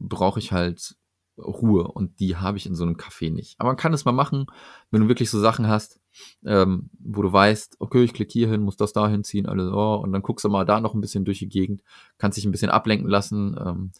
brauche 0.00 0.40
ich 0.40 0.50
halt 0.50 0.96
Ruhe 1.38 1.86
und 1.86 2.18
die 2.18 2.36
habe 2.36 2.56
ich 2.58 2.66
in 2.66 2.74
so 2.74 2.82
einem 2.82 2.96
Café 2.96 3.32
nicht. 3.32 3.54
Aber 3.60 3.68
man 3.68 3.76
kann 3.76 3.94
es 3.94 4.04
mal 4.04 4.12
machen, 4.12 4.46
wenn 4.90 5.02
du 5.02 5.08
wirklich 5.08 5.30
so 5.30 5.38
Sachen 5.38 5.68
hast, 5.68 6.00
ähm, 6.44 6.90
wo 6.98 7.22
du 7.22 7.32
weißt, 7.32 7.76
okay, 7.78 8.02
ich 8.02 8.12
klicke 8.12 8.32
hier 8.32 8.48
hin, 8.48 8.62
muss 8.62 8.76
das 8.76 8.92
da 8.92 9.08
hinziehen, 9.08 9.46
alles, 9.46 9.72
oh, 9.72 10.00
und 10.02 10.12
dann 10.12 10.22
guckst 10.22 10.44
du 10.44 10.48
mal 10.48 10.64
da 10.64 10.80
noch 10.80 10.94
ein 10.94 11.00
bisschen 11.00 11.24
durch 11.24 11.38
die 11.38 11.48
Gegend, 11.48 11.82
kannst 12.18 12.38
dich 12.38 12.44
ein 12.44 12.50
bisschen 12.50 12.70
ablenken 12.70 13.08
lassen, 13.08 13.56
ähm, 13.64 13.92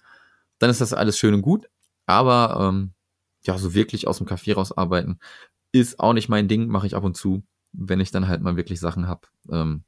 dann 0.58 0.70
ist 0.70 0.80
das 0.80 0.92
alles 0.92 1.16
schön 1.16 1.34
und 1.34 1.42
gut. 1.42 1.68
Aber 2.08 2.68
ähm, 2.68 2.94
ja, 3.42 3.58
so 3.58 3.74
wirklich 3.74 4.08
aus 4.08 4.18
dem 4.18 4.26
Café 4.26 4.54
raus 4.54 4.76
arbeiten 4.76 5.18
ist 5.72 6.00
auch 6.00 6.14
nicht 6.14 6.30
mein 6.30 6.48
Ding, 6.48 6.66
mache 6.68 6.86
ich 6.86 6.96
ab 6.96 7.04
und 7.04 7.16
zu, 7.16 7.44
wenn 7.72 8.00
ich 8.00 8.10
dann 8.10 8.28
halt 8.28 8.40
mal 8.40 8.56
wirklich 8.56 8.80
Sachen 8.80 9.06
hab, 9.06 9.28
ähm, 9.50 9.84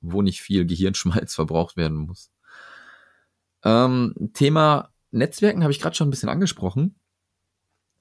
wo 0.00 0.22
nicht 0.22 0.40
viel 0.40 0.64
Gehirnschmalz 0.64 1.34
verbraucht 1.36 1.76
werden 1.76 1.98
muss. 1.98 2.32
Ähm, 3.62 4.14
Thema 4.32 4.90
Netzwerken 5.10 5.62
habe 5.62 5.70
ich 5.70 5.80
gerade 5.80 5.94
schon 5.94 6.08
ein 6.08 6.10
bisschen 6.10 6.30
angesprochen. 6.30 6.98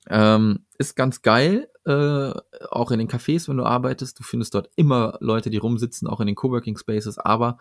Ähm, 0.10 0.66
ist 0.78 0.96
ganz 0.96 1.22
geil, 1.22 1.70
äh, 1.84 2.32
auch 2.72 2.92
in 2.92 3.00
den 3.00 3.10
Cafés, 3.10 3.50
wenn 3.50 3.58
du 3.58 3.66
arbeitest. 3.66 4.18
Du 4.18 4.24
findest 4.24 4.54
dort 4.54 4.70
immer 4.78 5.18
Leute, 5.20 5.50
die 5.50 5.58
rumsitzen, 5.58 6.08
auch 6.08 6.22
in 6.22 6.28
den 6.28 6.36
Coworking 6.36 6.78
Spaces, 6.78 7.18
aber 7.18 7.58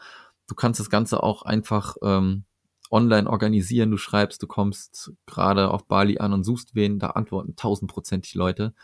du 0.46 0.55
kannst 0.55 0.79
das 0.79 0.90
Ganze 0.90 1.24
auch 1.24 1.42
einfach 1.42 1.96
ähm, 2.05 2.44
online 2.90 3.29
organisieren. 3.29 3.90
Du 3.90 3.96
schreibst, 3.96 4.42
du 4.42 4.46
kommst 4.46 5.12
gerade 5.27 5.70
auf 5.70 5.87
Bali 5.87 6.18
an 6.18 6.33
und 6.33 6.44
suchst 6.44 6.75
wen, 6.75 6.99
da 6.99 7.09
antworten 7.11 7.57
tausendprozentig 7.57 8.35
Leute. 8.35 8.75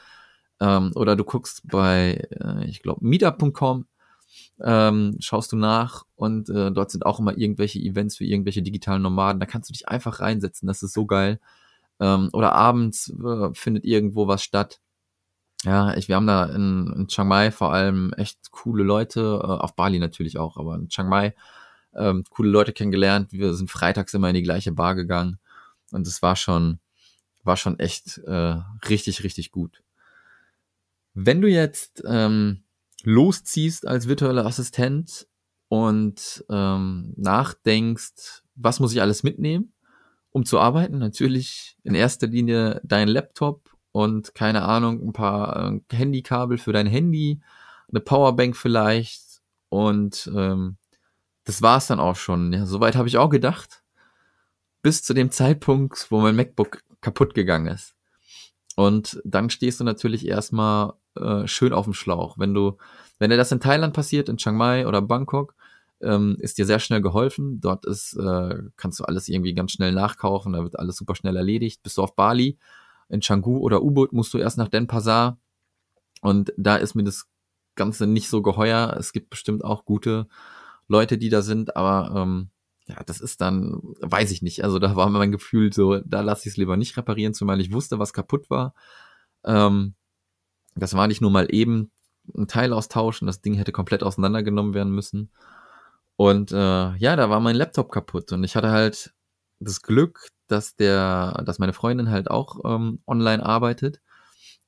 Ähm, 0.60 0.92
oder 0.94 1.16
du 1.16 1.24
guckst 1.24 1.62
bei, 1.68 2.28
äh, 2.40 2.66
ich 2.66 2.82
glaube, 2.82 3.06
meetup.com, 3.06 3.86
ähm, 4.62 5.16
schaust 5.20 5.52
du 5.52 5.56
nach 5.56 6.04
und 6.14 6.48
äh, 6.50 6.70
dort 6.70 6.90
sind 6.90 7.04
auch 7.04 7.20
immer 7.20 7.36
irgendwelche 7.36 7.78
Events 7.80 8.16
für 8.16 8.24
irgendwelche 8.24 8.62
digitalen 8.62 9.02
Nomaden. 9.02 9.40
Da 9.40 9.46
kannst 9.46 9.70
du 9.70 9.72
dich 9.72 9.88
einfach 9.88 10.20
reinsetzen, 10.20 10.66
das 10.66 10.82
ist 10.82 10.92
so 10.92 11.06
geil. 11.06 11.40
Ähm, 12.00 12.30
oder 12.32 12.52
abends 12.54 13.10
äh, 13.10 13.50
findet 13.54 13.84
irgendwo 13.84 14.28
was 14.28 14.42
statt. 14.42 14.80
Ja, 15.64 15.94
ich, 15.96 16.08
wir 16.08 16.16
haben 16.16 16.26
da 16.26 16.46
in, 16.46 16.92
in 16.96 17.08
Chiang 17.08 17.28
Mai 17.28 17.50
vor 17.52 17.72
allem 17.72 18.12
echt 18.16 18.50
coole 18.50 18.82
Leute, 18.82 19.40
äh, 19.42 19.46
auf 19.46 19.76
Bali 19.76 19.98
natürlich 19.98 20.38
auch, 20.38 20.56
aber 20.56 20.74
in 20.76 20.88
Chiang 20.88 21.08
Mai 21.08 21.34
ähm, 21.94 22.24
coole 22.30 22.50
Leute 22.50 22.72
kennengelernt. 22.72 23.32
Wir 23.32 23.54
sind 23.54 23.70
freitags 23.70 24.14
immer 24.14 24.28
in 24.28 24.34
die 24.34 24.42
gleiche 24.42 24.72
Bar 24.72 24.94
gegangen 24.94 25.38
und 25.90 26.06
es 26.06 26.22
war 26.22 26.36
schon, 26.36 26.78
war 27.44 27.56
schon 27.56 27.78
echt 27.78 28.18
äh, 28.18 28.56
richtig, 28.88 29.24
richtig 29.24 29.50
gut. 29.50 29.82
Wenn 31.14 31.40
du 31.40 31.48
jetzt 31.48 32.02
ähm, 32.06 32.62
losziehst 33.04 33.86
als 33.86 34.08
virtueller 34.08 34.46
Assistent 34.46 35.26
und 35.68 36.44
ähm, 36.50 37.14
nachdenkst, 37.16 38.42
was 38.54 38.80
muss 38.80 38.92
ich 38.92 39.00
alles 39.00 39.22
mitnehmen, 39.22 39.72
um 40.30 40.44
zu 40.44 40.58
arbeiten? 40.58 40.98
Natürlich 40.98 41.76
in 41.84 41.94
erster 41.94 42.26
Linie 42.26 42.80
dein 42.84 43.08
Laptop 43.08 43.70
und 43.92 44.34
keine 44.34 44.62
Ahnung, 44.62 45.06
ein 45.06 45.12
paar 45.12 45.74
äh, 45.74 45.96
Handykabel 45.96 46.58
für 46.58 46.72
dein 46.72 46.86
Handy, 46.86 47.40
eine 47.88 48.00
Powerbank 48.00 48.56
vielleicht 48.56 49.42
und 49.68 50.30
ähm, 50.34 50.76
das 51.44 51.62
war's 51.62 51.86
dann 51.86 52.00
auch 52.00 52.16
schon. 52.16 52.52
Ja, 52.52 52.66
soweit 52.66 52.96
habe 52.96 53.08
ich 53.08 53.18
auch 53.18 53.30
gedacht. 53.30 53.82
Bis 54.82 55.02
zu 55.02 55.14
dem 55.14 55.30
Zeitpunkt, 55.30 56.06
wo 56.10 56.20
mein 56.20 56.36
MacBook 56.36 56.82
kaputt 57.00 57.34
gegangen 57.34 57.66
ist. 57.66 57.94
Und 58.76 59.20
dann 59.24 59.50
stehst 59.50 59.80
du 59.80 59.84
natürlich 59.84 60.26
erstmal 60.26 60.94
äh, 61.16 61.46
schön 61.46 61.72
auf 61.72 61.84
dem 61.84 61.94
Schlauch. 61.94 62.38
Wenn 62.38 62.54
du, 62.54 62.78
wenn 63.18 63.30
dir 63.30 63.36
das 63.36 63.52
in 63.52 63.60
Thailand 63.60 63.94
passiert, 63.94 64.28
in 64.28 64.38
Chiang 64.38 64.56
Mai 64.56 64.86
oder 64.86 65.02
Bangkok, 65.02 65.54
ähm, 66.00 66.36
ist 66.40 66.58
dir 66.58 66.66
sehr 66.66 66.78
schnell 66.78 67.02
geholfen. 67.02 67.60
Dort 67.60 67.84
ist, 67.86 68.14
äh, 68.14 68.62
kannst 68.76 68.98
du 68.98 69.04
alles 69.04 69.28
irgendwie 69.28 69.54
ganz 69.54 69.72
schnell 69.72 69.92
nachkaufen, 69.92 70.52
da 70.52 70.62
wird 70.62 70.78
alles 70.78 70.96
super 70.96 71.14
schnell 71.14 71.36
erledigt. 71.36 71.82
Bist 71.82 71.98
du 71.98 72.02
auf 72.02 72.16
Bali, 72.16 72.58
in 73.08 73.20
Canggu 73.20 73.58
oder 73.58 73.82
Ubud 73.82 74.12
musst 74.12 74.32
du 74.34 74.38
erst 74.38 74.58
nach 74.58 74.68
Denpasar. 74.68 75.38
Und 76.22 76.52
da 76.56 76.76
ist 76.76 76.94
mir 76.94 77.04
das 77.04 77.26
Ganze 77.74 78.06
nicht 78.06 78.28
so 78.28 78.42
geheuer. 78.42 78.96
Es 78.98 79.12
gibt 79.12 79.30
bestimmt 79.30 79.64
auch 79.64 79.84
gute 79.84 80.28
Leute, 80.92 81.18
die 81.18 81.30
da 81.30 81.42
sind, 81.42 81.76
aber 81.76 82.14
ähm, 82.14 82.50
ja, 82.86 83.02
das 83.06 83.20
ist 83.20 83.40
dann, 83.40 83.80
weiß 84.00 84.30
ich 84.30 84.42
nicht. 84.42 84.62
Also 84.62 84.78
da 84.78 84.94
war 84.94 85.08
mein 85.08 85.32
Gefühl 85.32 85.72
so, 85.72 85.98
da 86.00 86.20
lasse 86.20 86.42
ich 86.42 86.52
es 86.52 86.56
lieber 86.58 86.76
nicht 86.76 86.96
reparieren, 86.96 87.34
zumal 87.34 87.60
ich 87.60 87.72
wusste, 87.72 87.98
was 87.98 88.12
kaputt 88.12 88.50
war. 88.50 88.74
Ähm, 89.44 89.94
das 90.74 90.94
war 90.94 91.08
nicht 91.08 91.20
nur 91.20 91.30
mal 91.30 91.52
eben 91.52 91.90
ein 92.36 92.46
Teil 92.46 92.72
austauschen, 92.72 93.26
das 93.26 93.40
Ding 93.40 93.54
hätte 93.54 93.72
komplett 93.72 94.02
auseinandergenommen 94.02 94.74
werden 94.74 94.92
müssen. 94.92 95.30
Und 96.16 96.52
äh, 96.52 96.94
ja, 96.96 97.16
da 97.16 97.30
war 97.30 97.40
mein 97.40 97.56
Laptop 97.56 97.90
kaputt 97.90 98.32
und 98.32 98.44
ich 98.44 98.54
hatte 98.54 98.70
halt 98.70 99.14
das 99.58 99.82
Glück, 99.82 100.28
dass 100.46 100.76
der, 100.76 101.42
dass 101.46 101.58
meine 101.58 101.72
Freundin 101.72 102.10
halt 102.10 102.30
auch 102.30 102.60
ähm, 102.64 103.00
online 103.06 103.44
arbeitet 103.44 104.00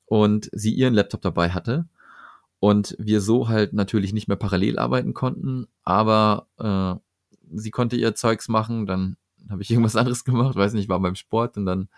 und 0.07 0.49
sie 0.53 0.73
ihren 0.73 0.95
Laptop 0.95 1.21
dabei 1.21 1.51
hatte 1.51 1.87
und 2.65 2.97
wir 2.99 3.21
so 3.21 3.49
halt 3.49 3.75
natürlich 3.75 4.15
nicht 4.15 4.27
mehr 4.27 4.39
parallel 4.39 4.79
arbeiten 4.79 5.13
konnten, 5.13 5.67
aber 5.83 6.49
äh, 6.57 6.95
sie 7.55 7.71
konnte 7.71 7.97
ihr 7.97 8.15
Zeugs 8.15 8.49
machen, 8.49 8.87
dann 8.87 9.19
habe 9.51 9.61
ich 9.61 9.71
irgendwas 9.71 9.97
anderes 9.97 10.25
gemacht, 10.25 10.57
weiß 10.57 10.73
nicht, 10.73 10.89
war 10.89 10.99
beim 10.99 11.15
Sport 11.15 11.59
und 11.59 11.67
dann 11.67 11.91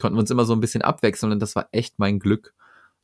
konnten 0.00 0.16
wir 0.16 0.20
uns 0.20 0.30
immer 0.30 0.46
so 0.46 0.54
ein 0.54 0.60
bisschen 0.60 0.80
abwechseln 0.80 1.30
und 1.30 1.40
das 1.40 1.54
war 1.56 1.68
echt 1.72 1.98
mein 1.98 2.20
Glück. 2.20 2.54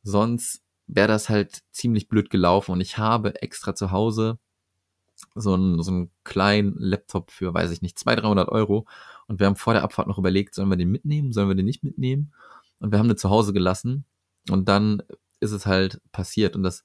Sonst 0.03 0.63
wäre 0.87 1.09
das 1.09 1.29
halt 1.29 1.63
ziemlich 1.73 2.09
blöd 2.09 2.31
gelaufen 2.31 2.73
und 2.73 2.81
ich 2.81 2.97
habe 2.97 3.43
extra 3.43 3.75
zu 3.75 3.91
Hause 3.91 4.39
so 5.35 5.53
einen, 5.53 5.83
so 5.83 5.93
einen 5.93 6.11
kleinen 6.25 6.75
Laptop 6.79 7.33
für, 7.33 7.53
weiß 7.53 7.71
ich 7.71 7.83
nicht, 7.83 7.99
200, 7.99 8.25
300 8.25 8.49
Euro 8.49 8.87
und 9.27 9.41
wir 9.41 9.47
haben 9.47 9.57
vor 9.57 9.75
der 9.75 9.83
Abfahrt 9.83 10.09
noch 10.09 10.17
überlegt, 10.17 10.55
sollen 10.55 10.71
wir 10.71 10.79
den 10.79 10.91
mitnehmen, 10.91 11.35
sollen 11.35 11.49
wir 11.49 11.55
den 11.55 11.67
nicht 11.67 11.85
mitnehmen 11.85 12.33
und 12.79 12.93
wir 12.93 12.99
haben 12.99 13.09
den 13.09 13.19
zu 13.19 13.29
Hause 13.29 13.53
gelassen 13.53 14.07
und 14.49 14.71
dann 14.71 15.03
ist 15.41 15.53
es 15.53 15.67
halt 15.67 16.01
passiert. 16.13 16.57
Und 16.57 16.63
das 16.63 16.85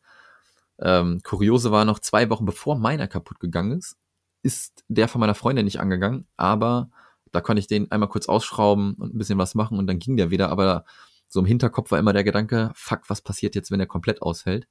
ähm, 0.79 1.21
Kuriose 1.23 1.71
war 1.71 1.85
noch 1.85 1.99
zwei 1.99 2.29
Wochen 2.29 2.45
bevor 2.45 2.77
meiner 2.77 3.07
kaputt 3.07 3.39
gegangen 3.39 3.77
ist, 3.77 3.97
ist 4.41 4.83
der 4.87 5.07
von 5.07 5.19
meiner 5.19 5.35
Freundin 5.35 5.65
nicht 5.65 5.79
angegangen, 5.79 6.27
aber 6.37 6.89
da 7.31 7.41
konnte 7.41 7.59
ich 7.59 7.67
den 7.67 7.91
einmal 7.91 8.09
kurz 8.09 8.27
ausschrauben 8.27 8.93
und 8.95 9.13
ein 9.13 9.17
bisschen 9.17 9.37
was 9.37 9.55
machen 9.55 9.77
und 9.77 9.87
dann 9.87 9.99
ging 9.99 10.17
der 10.17 10.31
wieder, 10.31 10.49
aber 10.49 10.85
so 11.27 11.41
im 11.41 11.45
Hinterkopf 11.45 11.91
war 11.91 11.99
immer 11.99 12.13
der 12.13 12.23
Gedanke, 12.23 12.71
fuck, 12.73 13.09
was 13.09 13.21
passiert 13.21 13.55
jetzt, 13.55 13.69
wenn 13.71 13.79
er 13.79 13.85
komplett 13.85 14.21
ausfällt? 14.21 14.67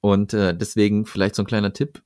Und 0.00 0.34
äh, 0.34 0.56
deswegen 0.56 1.06
vielleicht 1.06 1.34
so 1.34 1.42
ein 1.42 1.46
kleiner 1.46 1.72
Tipp, 1.72 2.02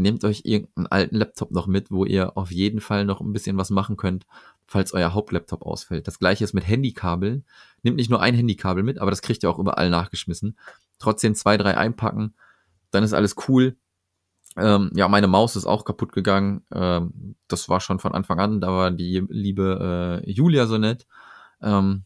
nehmt 0.00 0.24
euch 0.24 0.42
irgendeinen 0.44 0.86
alten 0.86 1.16
Laptop 1.16 1.50
noch 1.50 1.66
mit, 1.66 1.90
wo 1.90 2.04
ihr 2.04 2.36
auf 2.36 2.50
jeden 2.50 2.80
Fall 2.80 3.04
noch 3.04 3.20
ein 3.20 3.32
bisschen 3.32 3.56
was 3.56 3.70
machen 3.70 3.96
könnt, 3.96 4.26
falls 4.66 4.92
euer 4.92 5.14
Hauptlaptop 5.14 5.62
ausfällt. 5.62 6.06
Das 6.06 6.18
gleiche 6.18 6.44
ist 6.44 6.54
mit 6.54 6.66
Handykabeln. 6.66 7.44
Nehmt 7.82 7.96
nicht 7.96 8.10
nur 8.10 8.20
ein 8.20 8.34
Handykabel 8.34 8.82
mit, 8.82 8.98
aber 8.98 9.10
das 9.10 9.22
kriegt 9.22 9.42
ihr 9.42 9.50
auch 9.50 9.58
überall 9.58 9.90
nachgeschmissen. 9.90 10.58
Trotzdem 10.98 11.34
zwei, 11.34 11.56
drei 11.56 11.76
einpacken, 11.76 12.34
dann 12.90 13.04
ist 13.04 13.14
alles 13.14 13.36
cool. 13.48 13.76
Ähm, 14.56 14.90
ja, 14.94 15.08
meine 15.08 15.28
Maus 15.28 15.56
ist 15.56 15.66
auch 15.66 15.84
kaputt 15.84 16.12
gegangen. 16.12 16.62
Ähm, 16.72 17.36
das 17.48 17.68
war 17.68 17.80
schon 17.80 18.00
von 18.00 18.12
Anfang 18.12 18.40
an. 18.40 18.60
Da 18.60 18.68
war 18.68 18.90
die 18.90 19.24
liebe 19.28 20.22
äh, 20.26 20.30
Julia 20.30 20.66
so 20.66 20.76
nett, 20.76 21.06
ähm, 21.62 22.04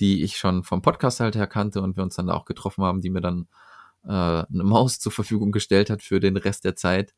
die 0.00 0.22
ich 0.22 0.38
schon 0.38 0.64
vom 0.64 0.82
Podcast 0.82 1.20
halt 1.20 1.36
her 1.36 1.46
kannte 1.46 1.82
und 1.82 1.96
wir 1.96 2.02
uns 2.02 2.16
dann 2.16 2.28
da 2.28 2.34
auch 2.34 2.46
getroffen 2.46 2.82
haben, 2.84 3.02
die 3.02 3.10
mir 3.10 3.20
dann 3.20 3.46
äh, 4.04 4.08
eine 4.08 4.64
Maus 4.64 4.98
zur 4.98 5.12
Verfügung 5.12 5.52
gestellt 5.52 5.90
hat 5.90 6.02
für 6.02 6.20
den 6.20 6.36
Rest 6.36 6.64
der 6.64 6.76
Zeit, 6.76 7.14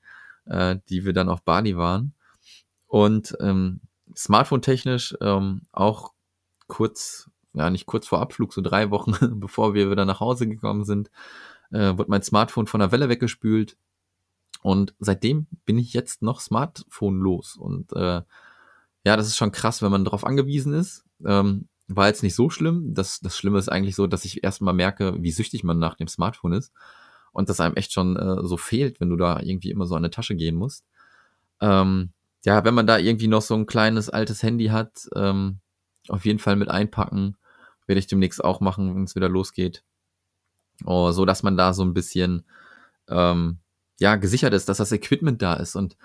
äh, 0.46 0.76
die 0.88 1.04
wir 1.04 1.12
dann 1.12 1.28
auf 1.28 1.42
Bali 1.42 1.76
waren. 1.76 2.14
Und 2.86 3.36
ähm, 3.40 3.80
Smartphone-technisch 4.16 5.16
ähm, 5.20 5.62
auch 5.72 6.12
kurz, 6.66 7.30
ja 7.52 7.70
nicht 7.70 7.86
kurz 7.86 8.06
vor 8.06 8.20
Abflug, 8.20 8.52
so 8.52 8.60
drei 8.60 8.90
Wochen 8.90 9.40
bevor 9.40 9.74
wir 9.74 9.90
wieder 9.90 10.04
nach 10.04 10.20
Hause 10.20 10.46
gekommen 10.46 10.84
sind, 10.84 11.10
äh, 11.70 11.96
wurde 11.96 12.10
mein 12.10 12.22
Smartphone 12.22 12.66
von 12.66 12.80
der 12.80 12.92
Welle 12.92 13.08
weggespült. 13.08 13.76
Und 14.62 14.94
seitdem 14.98 15.46
bin 15.66 15.78
ich 15.78 15.92
jetzt 15.92 16.22
noch 16.22 16.40
Smartphone 16.40 17.18
los. 17.18 17.56
Und 17.56 17.92
äh, 17.92 18.22
ja, 19.04 19.16
das 19.16 19.26
ist 19.26 19.36
schon 19.36 19.52
krass, 19.52 19.82
wenn 19.82 19.90
man 19.90 20.04
darauf 20.04 20.24
angewiesen 20.24 20.72
ist. 20.72 21.04
Ähm, 21.24 21.68
war 21.86 22.06
jetzt 22.06 22.22
nicht 22.22 22.34
so 22.34 22.48
schlimm. 22.48 22.94
Das, 22.94 23.20
das 23.20 23.36
Schlimme 23.36 23.58
ist 23.58 23.68
eigentlich 23.68 23.94
so, 23.94 24.06
dass 24.06 24.24
ich 24.24 24.42
erstmal 24.42 24.72
merke, 24.72 25.22
wie 25.22 25.32
süchtig 25.32 25.64
man 25.64 25.78
nach 25.78 25.96
dem 25.96 26.08
Smartphone 26.08 26.54
ist. 26.54 26.72
Und 27.34 27.50
das 27.50 27.60
einem 27.60 27.74
echt 27.74 27.92
schon 27.92 28.16
äh, 28.16 28.46
so 28.46 28.56
fehlt, 28.56 29.00
wenn 29.00 29.10
du 29.10 29.16
da 29.16 29.40
irgendwie 29.40 29.70
immer 29.70 29.84
so 29.84 29.94
an 29.94 30.00
eine 30.00 30.10
Tasche 30.10 30.34
gehen 30.36 30.54
musst. 30.54 30.86
Ähm, 31.60 32.12
ja, 32.44 32.64
wenn 32.64 32.74
man 32.74 32.86
da 32.86 32.96
irgendwie 32.96 33.28
noch 33.28 33.42
so 33.42 33.54
ein 33.54 33.66
kleines 33.66 34.08
altes 34.08 34.42
Handy 34.42 34.66
hat, 34.66 35.08
ähm, 35.14 35.58
auf 36.08 36.24
jeden 36.24 36.38
Fall 36.38 36.56
mit 36.56 36.68
einpacken. 36.68 37.36
Werde 37.86 37.98
ich 37.98 38.06
demnächst 38.06 38.42
auch 38.42 38.60
machen, 38.60 38.94
wenn 38.94 39.04
es 39.04 39.14
wieder 39.14 39.28
losgeht. 39.28 39.84
Oh, 40.84 41.10
so 41.10 41.24
dass 41.24 41.42
man 41.42 41.56
da 41.56 41.74
so 41.74 41.84
ein 41.84 41.94
bisschen 41.94 42.44
ähm, 43.08 43.58
ja 43.98 44.16
gesichert 44.16 44.54
ist, 44.54 44.68
dass 44.68 44.78
das 44.78 44.92
Equipment 44.92 45.42
da 45.42 45.54
ist. 45.54 45.76
Und 45.76 45.96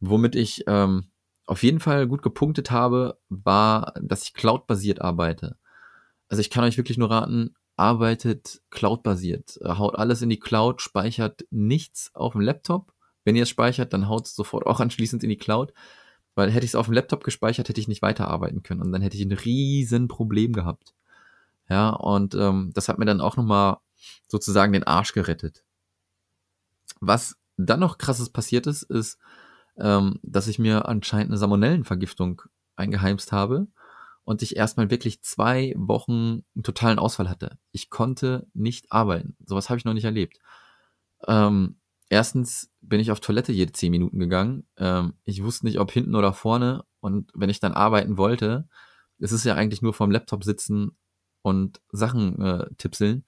womit 0.00 0.34
ich 0.34 0.64
ähm, 0.66 1.10
auf 1.46 1.62
jeden 1.62 1.80
Fall 1.80 2.06
gut 2.06 2.22
gepunktet 2.22 2.70
habe, 2.70 3.18
war, 3.28 3.94
dass 4.02 4.24
ich 4.24 4.34
cloud-basiert 4.34 5.00
arbeite. 5.00 5.56
Also 6.28 6.40
ich 6.40 6.50
kann 6.50 6.64
euch 6.64 6.76
wirklich 6.76 6.98
nur 6.98 7.10
raten, 7.10 7.54
arbeitet 7.76 8.62
cloud-basiert. 8.70 9.58
Haut 9.64 9.96
alles 9.96 10.22
in 10.22 10.30
die 10.30 10.38
Cloud, 10.38 10.80
speichert 10.80 11.44
nichts 11.50 12.10
auf 12.14 12.32
dem 12.32 12.40
Laptop. 12.40 12.92
Wenn 13.24 13.36
ihr 13.36 13.42
es 13.42 13.50
speichert, 13.50 13.92
dann 13.92 14.08
haut 14.08 14.26
es 14.26 14.34
sofort 14.34 14.66
auch 14.66 14.80
anschließend 14.80 15.22
in 15.22 15.30
die 15.30 15.36
Cloud. 15.36 15.72
Weil 16.34 16.50
hätte 16.50 16.64
ich 16.64 16.72
es 16.72 16.74
auf 16.74 16.86
dem 16.86 16.94
Laptop 16.94 17.24
gespeichert, 17.24 17.68
hätte 17.68 17.80
ich 17.80 17.88
nicht 17.88 18.02
weiterarbeiten 18.02 18.62
können. 18.62 18.82
Und 18.82 18.92
dann 18.92 19.02
hätte 19.02 19.16
ich 19.16 19.24
ein 19.24 19.32
riesen 19.32 20.08
Problem 20.08 20.52
gehabt. 20.52 20.94
Ja, 21.68 21.90
und 21.90 22.34
ähm, 22.34 22.70
das 22.74 22.88
hat 22.88 22.98
mir 22.98 23.06
dann 23.06 23.20
auch 23.20 23.36
nochmal 23.36 23.78
sozusagen 24.28 24.72
den 24.72 24.84
Arsch 24.84 25.12
gerettet. 25.12 25.64
Was 27.00 27.36
dann 27.56 27.80
noch 27.80 27.98
krasses 27.98 28.30
passiert 28.30 28.66
ist, 28.66 28.82
ist, 28.82 29.18
ähm, 29.78 30.18
dass 30.22 30.48
ich 30.48 30.58
mir 30.58 30.88
anscheinend 30.88 31.30
eine 31.30 31.38
Salmonellenvergiftung 31.38 32.42
eingeheimst 32.76 33.32
habe 33.32 33.66
und 34.26 34.42
ich 34.42 34.56
erstmal 34.56 34.90
wirklich 34.90 35.22
zwei 35.22 35.72
Wochen 35.76 36.42
einen 36.54 36.64
totalen 36.64 36.98
Ausfall 36.98 37.30
hatte. 37.30 37.58
Ich 37.70 37.90
konnte 37.90 38.48
nicht 38.54 38.90
arbeiten. 38.90 39.36
Sowas 39.46 39.70
habe 39.70 39.78
ich 39.78 39.84
noch 39.84 39.94
nicht 39.94 40.04
erlebt. 40.04 40.40
Ähm, 41.28 41.76
erstens 42.08 42.72
bin 42.80 42.98
ich 42.98 43.12
auf 43.12 43.20
Toilette 43.20 43.52
jede 43.52 43.72
zehn 43.72 43.92
Minuten 43.92 44.18
gegangen. 44.18 44.66
Ähm, 44.78 45.14
ich 45.22 45.44
wusste 45.44 45.64
nicht, 45.64 45.78
ob 45.78 45.92
hinten 45.92 46.16
oder 46.16 46.32
vorne. 46.32 46.84
Und 46.98 47.30
wenn 47.34 47.50
ich 47.50 47.60
dann 47.60 47.72
arbeiten 47.72 48.18
wollte, 48.18 48.68
es 49.20 49.30
ist 49.30 49.44
ja 49.44 49.54
eigentlich 49.54 49.80
nur 49.80 49.94
vorm 49.94 50.10
Laptop 50.10 50.42
sitzen 50.42 50.96
und 51.42 51.80
Sachen 51.92 52.42
äh, 52.42 52.66
tipseln. 52.78 53.24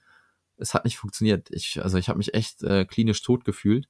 Es 0.57 0.75
hat 0.75 0.85
nicht 0.85 0.99
funktioniert. 0.99 1.49
Ich, 1.53 1.81
also 1.81 1.97
ich 1.97 2.09
habe 2.09 2.19
mich 2.19 2.35
echt 2.35 2.65
äh, 2.65 2.85
klinisch 2.85 3.23
tot 3.23 3.45
gefühlt. 3.45 3.89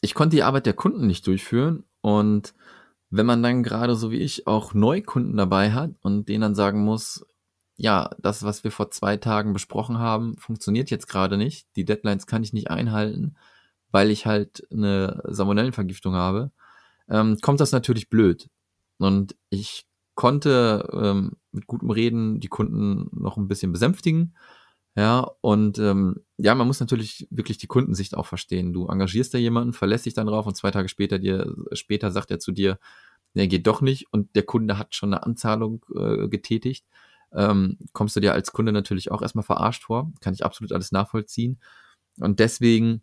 Ich 0.00 0.14
konnte 0.14 0.36
die 0.36 0.44
Arbeit 0.44 0.66
der 0.66 0.74
Kunden 0.74 1.08
nicht 1.08 1.26
durchführen 1.26 1.82
und 2.02 2.54
wenn 3.10 3.26
man 3.26 3.42
dann 3.42 3.62
gerade 3.62 3.96
so 3.96 4.10
wie 4.10 4.18
ich 4.18 4.46
auch 4.46 4.72
Neukunden 4.72 5.36
dabei 5.36 5.72
hat 5.72 5.90
und 6.00 6.28
denen 6.28 6.42
dann 6.42 6.54
sagen 6.54 6.84
muss, 6.84 7.26
ja, 7.76 8.10
das, 8.18 8.42
was 8.42 8.62
wir 8.62 8.70
vor 8.70 8.90
zwei 8.90 9.16
Tagen 9.16 9.52
besprochen 9.52 9.98
haben, 9.98 10.36
funktioniert 10.36 10.90
jetzt 10.90 11.08
gerade 11.08 11.36
nicht. 11.36 11.66
Die 11.76 11.84
Deadlines 11.84 12.26
kann 12.26 12.42
ich 12.42 12.52
nicht 12.52 12.70
einhalten, 12.70 13.36
weil 13.90 14.10
ich 14.10 14.26
halt 14.26 14.66
eine 14.70 15.22
Salmonellenvergiftung 15.24 16.14
habe, 16.14 16.52
ähm, 17.08 17.38
kommt 17.40 17.60
das 17.60 17.72
natürlich 17.72 18.10
blöd. 18.10 18.48
Und 18.98 19.34
ich 19.48 19.86
konnte 20.14 20.88
ähm, 20.92 21.38
mit 21.52 21.66
gutem 21.66 21.90
Reden 21.90 22.40
die 22.40 22.48
Kunden 22.48 23.08
noch 23.12 23.38
ein 23.38 23.48
bisschen 23.48 23.72
besänftigen. 23.72 24.36
Ja, 25.00 25.30
und 25.40 25.78
ähm, 25.78 26.16
ja, 26.36 26.54
man 26.54 26.66
muss 26.66 26.80
natürlich 26.80 27.26
wirklich 27.30 27.58
die 27.58 27.68
Kundensicht 27.68 28.16
auch 28.16 28.26
verstehen. 28.26 28.72
Du 28.72 28.88
engagierst 28.88 29.32
da 29.32 29.38
jemanden, 29.38 29.72
verlässt 29.72 30.04
dich 30.06 30.14
dann 30.14 30.26
drauf 30.26 30.46
und 30.46 30.56
zwei 30.56 30.70
Tage 30.70 30.88
später 30.88 31.18
dir, 31.18 31.54
später 31.72 32.10
sagt 32.10 32.30
er 32.30 32.38
zu 32.38 32.52
dir, 32.52 32.78
der 33.34 33.46
geht 33.46 33.66
doch 33.66 33.80
nicht 33.80 34.12
und 34.12 34.34
der 34.36 34.42
Kunde 34.42 34.78
hat 34.78 34.94
schon 34.94 35.14
eine 35.14 35.22
Anzahlung 35.22 35.84
äh, 35.96 36.28
getätigt 36.28 36.84
ähm, 37.32 37.78
kommst 37.92 38.16
du 38.16 38.20
dir 38.20 38.32
als 38.32 38.52
Kunde 38.52 38.72
natürlich 38.72 39.10
auch 39.10 39.22
erstmal 39.22 39.44
verarscht 39.44 39.84
vor. 39.84 40.12
Kann 40.20 40.34
ich 40.34 40.44
absolut 40.44 40.72
alles 40.72 40.92
nachvollziehen. 40.92 41.60
Und 42.18 42.40
deswegen 42.40 43.02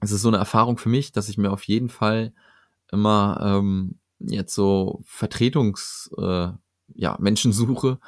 ist 0.00 0.12
es 0.12 0.22
so 0.22 0.28
eine 0.28 0.38
Erfahrung 0.38 0.78
für 0.78 0.88
mich, 0.88 1.12
dass 1.12 1.28
ich 1.28 1.38
mir 1.38 1.52
auf 1.52 1.64
jeden 1.64 1.88
Fall 1.88 2.32
immer 2.92 3.40
ähm, 3.42 3.98
jetzt 4.20 4.54
so 4.54 5.02
Vertretungs 5.04 6.10
äh, 6.18 6.48
ja, 6.94 7.16
Menschen 7.20 7.52
suche, 7.52 7.98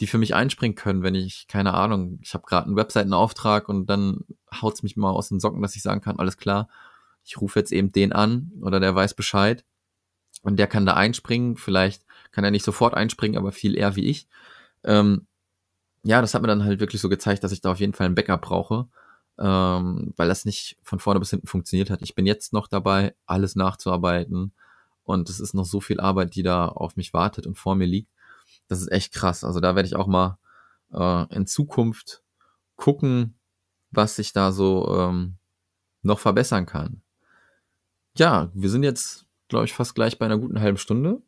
die 0.00 0.06
für 0.06 0.18
mich 0.18 0.34
einspringen 0.34 0.74
können, 0.74 1.02
wenn 1.02 1.14
ich, 1.14 1.48
keine 1.48 1.74
Ahnung, 1.74 2.18
ich 2.22 2.34
habe 2.34 2.44
gerade 2.46 2.66
einen 2.66 2.76
Webseitenauftrag 2.76 3.68
und 3.68 3.86
dann 3.86 4.24
haut's 4.60 4.82
mich 4.82 4.96
mal 4.96 5.10
aus 5.10 5.28
den 5.28 5.40
Socken, 5.40 5.62
dass 5.62 5.76
ich 5.76 5.82
sagen 5.82 6.00
kann, 6.00 6.18
alles 6.18 6.36
klar, 6.36 6.68
ich 7.24 7.40
rufe 7.40 7.58
jetzt 7.58 7.72
eben 7.72 7.92
den 7.92 8.12
an 8.12 8.52
oder 8.60 8.78
der 8.78 8.94
weiß 8.94 9.14
Bescheid 9.14 9.64
und 10.42 10.58
der 10.58 10.66
kann 10.66 10.86
da 10.86 10.94
einspringen. 10.94 11.56
Vielleicht 11.56 12.04
kann 12.30 12.44
er 12.44 12.50
nicht 12.50 12.64
sofort 12.64 12.94
einspringen, 12.94 13.38
aber 13.38 13.52
viel 13.52 13.76
eher 13.76 13.96
wie 13.96 14.04
ich. 14.04 14.28
Ähm, 14.84 15.26
ja, 16.04 16.20
das 16.20 16.34
hat 16.34 16.42
mir 16.42 16.48
dann 16.48 16.64
halt 16.64 16.78
wirklich 16.78 17.00
so 17.00 17.08
gezeigt, 17.08 17.42
dass 17.42 17.52
ich 17.52 17.60
da 17.60 17.72
auf 17.72 17.80
jeden 17.80 17.94
Fall 17.94 18.06
ein 18.06 18.14
Backup 18.14 18.42
brauche, 18.42 18.86
ähm, 19.38 20.12
weil 20.16 20.28
das 20.28 20.44
nicht 20.44 20.76
von 20.82 21.00
vorne 21.00 21.18
bis 21.18 21.30
hinten 21.30 21.48
funktioniert 21.48 21.90
hat. 21.90 22.02
Ich 22.02 22.14
bin 22.14 22.26
jetzt 22.26 22.52
noch 22.52 22.68
dabei, 22.68 23.14
alles 23.26 23.56
nachzuarbeiten 23.56 24.52
und 25.04 25.28
es 25.30 25.40
ist 25.40 25.54
noch 25.54 25.64
so 25.64 25.80
viel 25.80 26.00
Arbeit, 26.00 26.34
die 26.36 26.42
da 26.42 26.68
auf 26.68 26.96
mich 26.96 27.12
wartet 27.12 27.46
und 27.46 27.56
vor 27.58 27.74
mir 27.74 27.86
liegt. 27.86 28.10
Das 28.68 28.80
ist 28.80 28.90
echt 28.90 29.12
krass. 29.12 29.44
Also 29.44 29.60
da 29.60 29.74
werde 29.76 29.86
ich 29.86 29.96
auch 29.96 30.06
mal 30.06 30.38
äh, 30.92 31.34
in 31.34 31.46
Zukunft 31.46 32.22
gucken, 32.76 33.38
was 33.90 34.18
ich 34.18 34.32
da 34.32 34.52
so 34.52 34.96
ähm, 34.98 35.36
noch 36.02 36.18
verbessern 36.18 36.66
kann. 36.66 37.02
Ja, 38.16 38.50
wir 38.54 38.70
sind 38.70 38.82
jetzt, 38.82 39.26
glaube 39.48 39.66
ich, 39.66 39.74
fast 39.74 39.94
gleich 39.94 40.18
bei 40.18 40.26
einer 40.26 40.38
guten 40.38 40.60
halben 40.60 40.78
Stunde. 40.78 41.22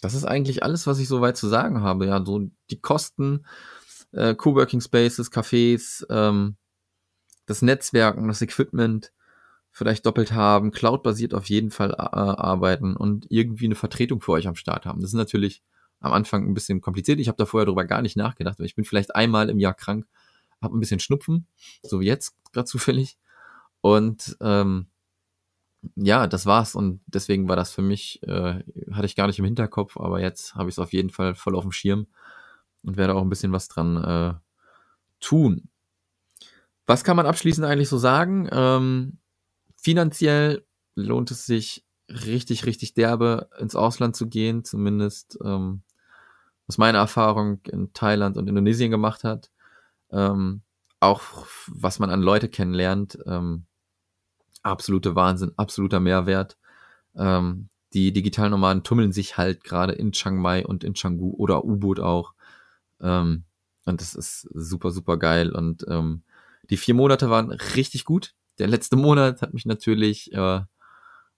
Das 0.00 0.14
ist 0.14 0.24
eigentlich 0.24 0.62
alles, 0.62 0.86
was 0.86 0.98
ich 0.98 1.08
soweit 1.08 1.36
zu 1.36 1.48
sagen 1.48 1.82
habe. 1.82 2.06
Ja, 2.06 2.24
so 2.24 2.50
die 2.70 2.80
Kosten, 2.80 3.44
äh, 4.12 4.34
Coworking 4.34 4.80
Spaces, 4.80 5.30
Cafés, 5.30 6.04
ähm, 6.08 6.56
das 7.46 7.62
Netzwerken, 7.62 8.28
das 8.28 8.42
Equipment 8.42 9.12
vielleicht 9.70 10.06
doppelt 10.06 10.32
haben, 10.32 10.72
Cloud-basiert 10.72 11.34
auf 11.34 11.48
jeden 11.48 11.70
Fall 11.70 11.90
äh, 11.90 11.94
arbeiten 11.96 12.96
und 12.96 13.26
irgendwie 13.28 13.66
eine 13.66 13.74
Vertretung 13.74 14.20
für 14.20 14.32
euch 14.32 14.48
am 14.48 14.56
Start 14.56 14.86
haben. 14.86 15.00
Das 15.00 15.10
ist 15.10 15.14
natürlich 15.14 15.62
am 16.00 16.12
Anfang 16.12 16.46
ein 16.46 16.54
bisschen 16.54 16.80
kompliziert. 16.80 17.20
Ich 17.20 17.28
habe 17.28 17.36
da 17.36 17.46
vorher 17.46 17.66
darüber 17.66 17.84
gar 17.84 18.02
nicht 18.02 18.16
nachgedacht, 18.16 18.58
ich 18.60 18.74
bin 18.74 18.84
vielleicht 18.84 19.14
einmal 19.14 19.50
im 19.50 19.58
Jahr 19.58 19.74
krank, 19.74 20.06
habe 20.60 20.76
ein 20.76 20.80
bisschen 20.80 21.00
Schnupfen, 21.00 21.46
so 21.82 22.00
wie 22.00 22.06
jetzt 22.06 22.34
gerade 22.52 22.66
zufällig. 22.66 23.18
Und 23.80 24.36
ähm, 24.40 24.86
ja, 25.96 26.26
das 26.26 26.46
war's 26.46 26.74
und 26.74 27.00
deswegen 27.06 27.48
war 27.48 27.56
das 27.56 27.72
für 27.72 27.82
mich, 27.82 28.22
äh, 28.24 28.62
hatte 28.92 29.06
ich 29.06 29.16
gar 29.16 29.26
nicht 29.26 29.38
im 29.38 29.44
Hinterkopf, 29.44 29.96
aber 29.96 30.20
jetzt 30.20 30.54
habe 30.54 30.68
ich 30.68 30.74
es 30.74 30.78
auf 30.78 30.92
jeden 30.92 31.10
Fall 31.10 31.34
voll 31.34 31.56
auf 31.56 31.62
dem 31.62 31.72
Schirm 31.72 32.06
und 32.82 32.96
werde 32.96 33.14
auch 33.14 33.22
ein 33.22 33.30
bisschen 33.30 33.52
was 33.52 33.68
dran 33.68 33.96
äh, 34.04 34.34
tun. 35.20 35.68
Was 36.86 37.04
kann 37.04 37.16
man 37.16 37.26
abschließend 37.26 37.66
eigentlich 37.66 37.88
so 37.88 37.98
sagen? 37.98 38.48
Ähm, 38.50 39.18
finanziell 39.76 40.66
lohnt 40.94 41.30
es 41.30 41.46
sich 41.46 41.86
richtig, 42.08 42.66
richtig 42.66 42.94
derbe 42.94 43.48
ins 43.58 43.76
Ausland 43.76 44.16
zu 44.16 44.28
gehen, 44.28 44.64
zumindest 44.64 45.38
ähm, 45.44 45.82
was 46.70 46.78
meine 46.78 46.98
Erfahrung 46.98 47.58
in 47.64 47.92
Thailand 47.94 48.36
und 48.36 48.48
Indonesien 48.48 48.92
gemacht 48.92 49.24
hat. 49.24 49.50
Ähm, 50.12 50.62
auch 51.00 51.44
was 51.66 51.98
man 51.98 52.10
an 52.10 52.22
Leute 52.22 52.48
kennenlernt. 52.48 53.18
Ähm, 53.26 53.66
absolute 54.62 55.16
Wahnsinn, 55.16 55.50
absoluter 55.56 55.98
Mehrwert. 55.98 56.56
Ähm, 57.16 57.70
die 57.92 58.12
digitalen 58.12 58.52
Nomaden 58.52 58.84
tummeln 58.84 59.10
sich 59.10 59.36
halt 59.36 59.64
gerade 59.64 59.94
in 59.94 60.12
Chiang 60.12 60.36
Mai 60.36 60.64
und 60.64 60.84
in 60.84 60.92
Canggu 60.92 61.34
oder 61.36 61.64
U-Boot 61.64 61.98
auch. 61.98 62.34
Ähm, 63.00 63.42
und 63.84 64.00
das 64.00 64.14
ist 64.14 64.42
super, 64.54 64.92
super 64.92 65.16
geil. 65.16 65.50
Und 65.50 65.84
ähm, 65.88 66.22
die 66.70 66.76
vier 66.76 66.94
Monate 66.94 67.30
waren 67.30 67.50
richtig 67.50 68.04
gut. 68.04 68.34
Der 68.60 68.68
letzte 68.68 68.94
Monat 68.94 69.42
hat 69.42 69.54
mich 69.54 69.66
natürlich 69.66 70.32
äh, 70.34 70.60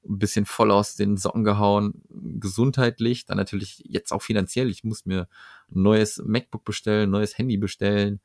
ein 0.04 0.18
bisschen 0.18 0.46
voll 0.46 0.70
aus 0.70 0.96
den 0.96 1.16
Socken 1.16 1.44
gehauen, 1.44 2.02
gesundheitlich, 2.10 3.24
dann 3.26 3.36
natürlich 3.36 3.82
jetzt 3.86 4.12
auch 4.12 4.22
finanziell. 4.22 4.68
Ich 4.68 4.84
muss 4.84 5.06
mir 5.06 5.28
ein 5.70 5.82
neues 5.82 6.22
MacBook 6.24 6.64
bestellen, 6.64 7.10
neues 7.10 7.38
Handy 7.38 7.56
bestellen, 7.56 8.20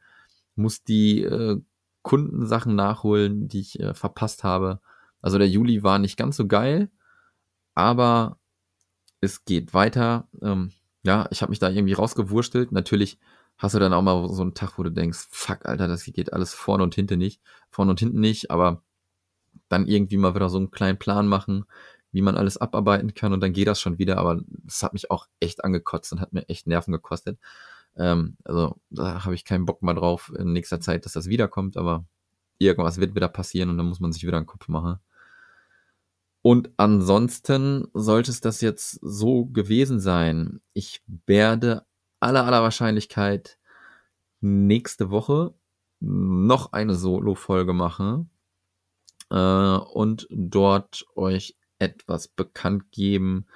muss 0.55 0.83
die 0.83 1.23
äh, 1.23 1.61
Kundensachen 2.01 2.75
nachholen, 2.75 3.47
die 3.47 3.59
ich 3.59 3.79
äh, 3.79 3.93
verpasst 3.93 4.43
habe. 4.43 4.79
Also 5.21 5.37
der 5.37 5.49
Juli 5.49 5.83
war 5.83 5.99
nicht 5.99 6.17
ganz 6.17 6.37
so 6.37 6.47
geil, 6.47 6.89
aber 7.75 8.39
es 9.21 9.45
geht 9.45 9.73
weiter. 9.73 10.27
Ähm, 10.41 10.71
ja, 11.03 11.27
ich 11.31 11.41
habe 11.41 11.51
mich 11.51 11.59
da 11.59 11.69
irgendwie 11.69 11.93
rausgewurstelt. 11.93 12.71
Natürlich 12.71 13.19
hast 13.57 13.75
du 13.75 13.79
dann 13.79 13.93
auch 13.93 14.01
mal 14.01 14.29
so 14.29 14.41
einen 14.41 14.53
Tag, 14.53 14.77
wo 14.77 14.83
du 14.83 14.91
denkst, 14.91 15.27
fuck, 15.31 15.65
Alter, 15.65 15.87
das 15.87 16.05
geht 16.05 16.33
alles 16.33 16.53
vorne 16.53 16.83
und 16.83 16.95
hinten 16.95 17.19
nicht. 17.19 17.41
Vorne 17.69 17.91
und 17.91 17.99
hinten 17.99 18.19
nicht, 18.19 18.51
aber 18.51 18.83
dann 19.69 19.87
irgendwie 19.87 20.17
mal 20.17 20.35
wieder 20.35 20.49
so 20.49 20.57
einen 20.57 20.71
kleinen 20.71 20.99
Plan 20.99 21.27
machen, 21.27 21.65
wie 22.11 22.21
man 22.21 22.37
alles 22.37 22.57
abarbeiten 22.57 23.13
kann 23.13 23.33
und 23.33 23.41
dann 23.41 23.53
geht 23.53 23.67
das 23.67 23.81
schon 23.81 23.97
wieder. 23.97 24.17
Aber 24.17 24.41
das 24.47 24.83
hat 24.83 24.93
mich 24.93 25.11
auch 25.11 25.27
echt 25.39 25.63
angekotzt 25.63 26.11
und 26.13 26.21
hat 26.21 26.33
mir 26.33 26.47
echt 26.49 26.67
Nerven 26.67 26.91
gekostet. 26.91 27.39
Ähm, 27.95 28.37
also 28.43 28.75
da 28.89 29.25
habe 29.25 29.35
ich 29.35 29.45
keinen 29.45 29.65
Bock 29.65 29.83
mehr 29.83 29.93
drauf 29.93 30.31
in 30.37 30.53
nächster 30.53 30.79
Zeit, 30.79 31.05
dass 31.05 31.13
das 31.13 31.27
wiederkommt, 31.27 31.77
aber 31.77 32.05
irgendwas 32.59 32.99
wird 32.99 33.15
wieder 33.15 33.27
passieren 33.27 33.69
und 33.69 33.77
dann 33.77 33.87
muss 33.87 33.99
man 33.99 34.11
sich 34.11 34.25
wieder 34.25 34.37
einen 34.37 34.45
Kopf 34.45 34.67
machen. 34.67 34.99
Und 36.41 36.71
ansonsten 36.77 37.87
sollte 37.93 38.31
es 38.31 38.41
das 38.41 38.61
jetzt 38.61 38.99
so 39.01 39.45
gewesen 39.47 39.99
sein. 39.99 40.61
Ich 40.73 41.03
werde 41.25 41.85
aller 42.19 42.45
aller 42.45 42.63
Wahrscheinlichkeit 42.63 43.59
nächste 44.39 45.09
Woche 45.09 45.53
noch 45.99 46.73
eine 46.73 46.95
Solo-Folge 46.95 47.73
machen 47.73 48.29
und 49.35 50.27
dort 50.29 51.05
euch 51.15 51.55
etwas 51.79 52.27
bekannt 52.27 52.91
geben, 52.91 53.47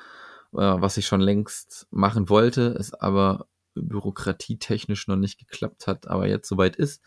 äh, 0.53 0.57
was 0.57 0.97
ich 0.97 1.05
schon 1.05 1.21
längst 1.21 1.88
machen 1.91 2.29
wollte, 2.29 2.75
es 2.77 2.93
aber 2.93 3.47
bürokratietechnisch 3.75 5.07
noch 5.07 5.15
nicht 5.15 5.39
geklappt 5.39 5.88
hat, 5.88 6.07
aber 6.07 6.27
jetzt 6.27 6.47
soweit 6.47 6.75
ist. 6.75 7.01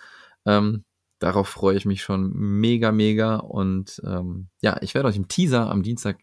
Ähm, 0.47 0.85
darauf 1.19 1.49
freue 1.49 1.77
ich 1.77 1.85
mich 1.85 2.03
schon 2.03 2.33
mega, 2.35 2.93
mega. 2.93 3.37
Und 3.37 4.01
ähm, 4.05 4.49
ja, 4.61 4.79
ich 4.81 4.95
werde 4.95 5.09
euch 5.09 5.17
im 5.17 5.29
Teaser 5.29 5.71
am 5.71 5.83
Dienstag 5.83 6.19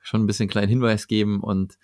schon 0.00 0.22
ein 0.22 0.26
bisschen 0.26 0.48
kleinen 0.48 0.68
Hinweis 0.68 1.06
geben. 1.06 1.40
Und 1.40 1.78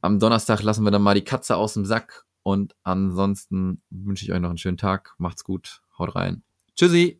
am 0.00 0.18
Donnerstag 0.18 0.62
lassen 0.62 0.84
wir 0.84 0.90
dann 0.90 1.02
mal 1.02 1.14
die 1.14 1.24
Katze 1.24 1.56
aus 1.56 1.74
dem 1.74 1.84
Sack. 1.84 2.24
Und 2.42 2.74
ansonsten 2.82 3.82
wünsche 3.90 4.24
ich 4.24 4.32
euch 4.32 4.40
noch 4.40 4.48
einen 4.48 4.58
schönen 4.58 4.78
Tag. 4.78 5.14
Macht's 5.18 5.44
gut. 5.44 5.82
Haut 5.98 6.14
rein. 6.14 6.42
Tschüssi. 6.74 7.19